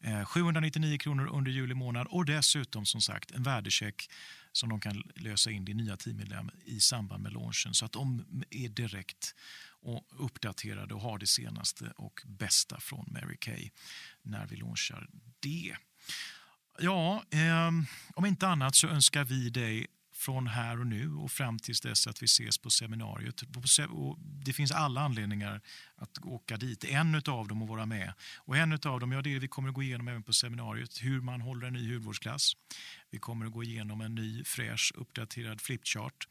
Eh, 0.01 0.25
799 0.25 0.97
kronor 0.97 1.27
under 1.27 1.51
juli 1.51 1.73
månad 1.73 2.07
och 2.07 2.25
dessutom 2.25 2.85
som 2.85 3.01
sagt 3.01 3.31
en 3.31 3.43
värdecheck 3.43 4.09
som 4.51 4.69
de 4.69 4.79
kan 4.79 5.03
lösa 5.15 5.51
in 5.51 5.65
din 5.65 5.77
nya 5.77 5.97
teammedlem 5.97 6.51
i 6.65 6.79
samband 6.79 7.23
med 7.23 7.33
launchen 7.33 7.73
så 7.73 7.85
att 7.85 7.91
de 7.91 8.25
är 8.49 8.69
direkt 8.69 9.35
och 9.81 10.03
uppdaterade 10.19 10.93
och 10.93 11.01
har 11.01 11.19
det 11.19 11.27
senaste 11.27 11.93
och 11.95 12.21
bästa 12.25 12.79
från 12.79 13.05
Mary 13.11 13.37
Kay 13.37 13.69
när 14.21 14.47
vi 14.47 14.55
launchar 14.55 15.09
det. 15.39 15.75
Ja, 16.79 17.23
eh, 17.31 17.71
om 18.13 18.25
inte 18.25 18.47
annat 18.47 18.75
så 18.75 18.87
önskar 18.87 19.23
vi 19.23 19.49
dig 19.49 19.87
från 20.17 20.47
här 20.47 20.79
och 20.79 20.87
nu 20.87 21.13
och 21.13 21.31
fram 21.31 21.59
tills 21.59 21.81
dess 21.81 22.07
att 22.07 22.21
vi 22.21 22.25
ses 22.25 22.57
på 22.57 22.69
seminariet. 22.69 23.41
Och 23.89 24.17
det 24.19 24.53
finns 24.53 24.71
alla 24.71 25.01
anledningar 25.01 25.61
att 25.95 26.17
åka 26.25 26.57
dit. 26.57 26.83
En 26.83 27.15
av 27.15 27.47
dem 27.47 27.61
att 27.61 27.69
vara 27.69 27.85
med. 27.85 28.13
Och 28.37 28.57
en 28.57 28.73
av 28.73 28.99
dem, 28.99 29.11
ja, 29.11 29.21
det 29.21 29.35
är 29.35 29.39
vi 29.39 29.47
kommer 29.47 29.69
att 29.69 29.75
gå 29.75 29.83
igenom 29.83 30.07
även 30.07 30.23
på 30.23 30.33
seminariet, 30.33 31.03
hur 31.03 31.21
man 31.21 31.41
håller 31.41 31.67
en 31.67 31.73
ny 31.73 31.93
hudvårdsklass. 31.93 32.53
Vi 33.09 33.17
kommer 33.19 33.45
att 33.45 33.51
gå 33.51 33.63
igenom 33.63 34.01
en 34.01 34.15
ny 34.15 34.43
fräsch 34.43 34.91
uppdaterad 34.95 35.61
flipchart. 35.61 36.27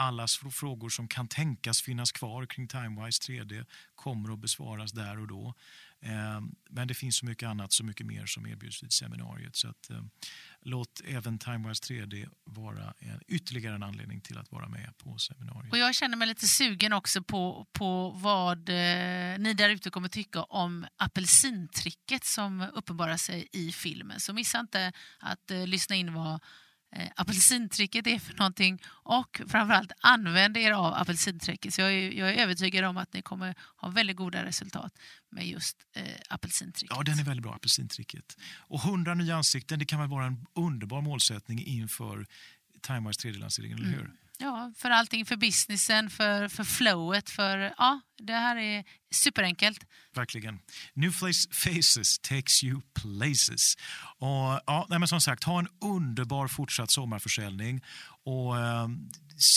Alla 0.00 0.26
frågor 0.52 0.88
som 0.88 1.08
kan 1.08 1.28
tänkas 1.28 1.82
finnas 1.82 2.12
kvar 2.12 2.46
kring 2.46 2.68
Timewise 2.68 3.22
3D 3.22 3.66
kommer 3.94 4.32
att 4.32 4.38
besvaras 4.38 4.92
där 4.92 5.18
och 5.18 5.26
då. 5.26 5.54
Ehm, 6.02 6.54
men 6.70 6.88
det 6.88 6.94
finns 6.94 7.16
så 7.16 7.26
mycket 7.26 7.48
annat, 7.48 7.72
så 7.72 7.84
mycket 7.84 8.06
mer 8.06 8.26
som 8.26 8.46
erbjuds 8.46 8.82
vid 8.82 8.92
seminariet. 8.92 9.56
Så 9.56 9.68
att, 9.68 9.90
ehm, 9.90 10.10
låt 10.60 11.00
även 11.04 11.38
Timewise 11.38 11.84
3D 11.84 12.28
vara 12.44 12.94
en, 12.98 13.20
ytterligare 13.28 13.74
en 13.74 13.82
anledning 13.82 14.20
till 14.20 14.38
att 14.38 14.52
vara 14.52 14.68
med 14.68 14.98
på 14.98 15.18
seminariet. 15.18 15.72
Och 15.72 15.78
jag 15.78 15.94
känner 15.94 16.16
mig 16.16 16.28
lite 16.28 16.46
sugen 16.48 16.92
också 16.92 17.22
på, 17.22 17.66
på 17.72 18.10
vad 18.10 18.68
eh, 18.68 19.38
ni 19.38 19.54
där 19.56 19.70
ute 19.70 19.90
kommer 19.90 20.08
tycka 20.08 20.42
om 20.42 20.86
apelsintricket 20.96 22.24
som 22.24 22.66
uppenbarar 22.74 23.16
sig 23.16 23.48
i 23.52 23.72
filmen. 23.72 24.20
Så 24.20 24.32
missa 24.32 24.60
inte 24.60 24.92
att 25.18 25.50
eh, 25.50 25.66
lyssna 25.66 25.96
in 25.96 26.14
vad 26.14 26.40
Eh, 26.92 27.08
apelsintricket 27.16 28.06
är 28.06 28.18
för 28.18 28.34
någonting 28.34 28.82
och 28.86 29.40
framförallt 29.46 29.92
använd 30.00 30.56
er 30.56 30.72
av 30.72 30.94
apelsintricket. 30.94 31.74
Så 31.74 31.80
jag 31.80 31.92
är, 31.92 32.10
jag 32.12 32.30
är 32.30 32.34
övertygad 32.34 32.84
om 32.84 32.96
att 32.96 33.12
ni 33.12 33.22
kommer 33.22 33.54
ha 33.76 33.88
väldigt 33.88 34.16
goda 34.16 34.44
resultat 34.44 34.98
med 35.30 35.46
just 35.46 35.76
eh, 35.96 36.04
apelsintricket. 36.28 36.96
Ja, 36.96 37.02
den 37.02 37.18
är 37.18 37.24
väldigt 37.24 37.42
bra, 37.42 37.54
apelsintricket. 37.54 38.36
Och 38.58 38.84
100 38.84 39.14
nya 39.14 39.36
ansikten, 39.36 39.78
det 39.78 39.84
kan 39.84 40.00
väl 40.00 40.08
vara 40.08 40.26
en 40.26 40.46
underbar 40.54 41.00
målsättning 41.00 41.64
inför 41.64 42.26
Timewise 42.82 43.28
3D-lanseringen, 43.28 43.78
eller 43.78 43.88
hur? 43.88 44.00
Mm. 44.00 44.16
Ja, 44.42 44.72
för 44.76 44.90
allting, 44.90 45.26
för 45.26 45.36
businessen, 45.36 46.10
för, 46.10 46.48
för 46.48 46.64
flowet, 46.64 47.30
för 47.30 47.74
ja, 47.78 48.00
det 48.18 48.32
här 48.32 48.56
är 48.56 48.84
superenkelt. 49.14 49.86
Verkligen. 50.14 50.58
New 50.94 51.12
faces 51.50 52.18
takes 52.18 52.64
you 52.64 52.80
places. 52.94 53.74
Och, 54.18 54.60
ja, 54.66 54.86
men 54.88 55.08
som 55.08 55.20
sagt, 55.20 55.44
ha 55.44 55.58
en 55.58 55.68
underbar 55.80 56.48
fortsatt 56.48 56.90
sommarförsäljning. 56.90 57.80
Och, 58.24 58.58
eh, 58.58 58.88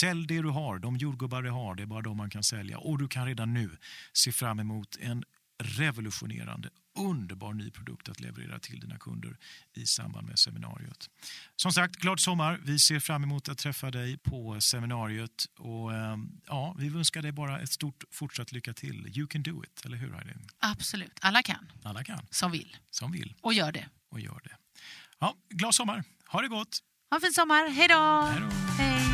sälj 0.00 0.26
det 0.26 0.42
du 0.42 0.48
har, 0.48 0.78
de 0.78 0.96
jordgubbar 0.96 1.42
du 1.42 1.50
har, 1.50 1.74
det 1.74 1.82
är 1.82 1.86
bara 1.86 2.02
de 2.02 2.16
man 2.16 2.30
kan 2.30 2.42
sälja. 2.42 2.78
Och 2.78 2.98
du 2.98 3.08
kan 3.08 3.26
redan 3.26 3.54
nu 3.54 3.76
se 4.12 4.32
fram 4.32 4.60
emot 4.60 4.96
en 5.00 5.24
revolutionerande 5.62 6.70
underbar 6.94 7.52
ny 7.54 7.70
produkt 7.70 8.08
att 8.08 8.20
leverera 8.20 8.58
till 8.58 8.80
dina 8.80 8.98
kunder 8.98 9.36
i 9.74 9.86
samband 9.86 10.26
med 10.26 10.38
seminariet. 10.38 11.10
Som 11.56 11.72
sagt, 11.72 11.96
glad 11.96 12.20
sommar. 12.20 12.60
Vi 12.64 12.78
ser 12.78 13.00
fram 13.00 13.22
emot 13.22 13.48
att 13.48 13.58
träffa 13.58 13.90
dig 13.90 14.18
på 14.18 14.60
seminariet. 14.60 15.46
Och, 15.58 15.94
eh, 15.94 16.16
ja, 16.46 16.76
vi 16.78 16.86
önskar 16.86 17.22
dig 17.22 17.32
bara 17.32 17.60
ett 17.60 17.72
stort 17.72 18.04
fortsatt 18.10 18.52
lycka 18.52 18.72
till. 18.72 19.18
You 19.18 19.26
can 19.26 19.42
do 19.42 19.64
it, 19.64 19.84
eller 19.84 19.96
hur 19.96 20.12
Heidi? 20.12 20.32
Absolut, 20.58 21.18
alla 21.20 21.42
kan. 21.42 21.72
Alla 21.82 22.04
kan. 22.04 22.26
Som 22.30 22.52
vill. 22.52 22.76
Som 22.90 23.12
vill. 23.12 23.34
Och 23.40 23.54
gör 23.54 23.72
det. 23.72 23.88
Och 24.10 24.20
gör 24.20 24.40
det. 24.44 24.56
Ja, 25.18 25.36
glad 25.48 25.74
sommar. 25.74 26.04
Ha 26.26 26.40
det 26.42 26.48
gott. 26.48 26.78
Ha 27.10 27.16
en 27.16 27.20
fin 27.20 27.32
sommar. 27.32 27.68
Hej 27.68 27.88
då! 27.88 28.20
Hej 28.78 29.08
då. 29.08 29.13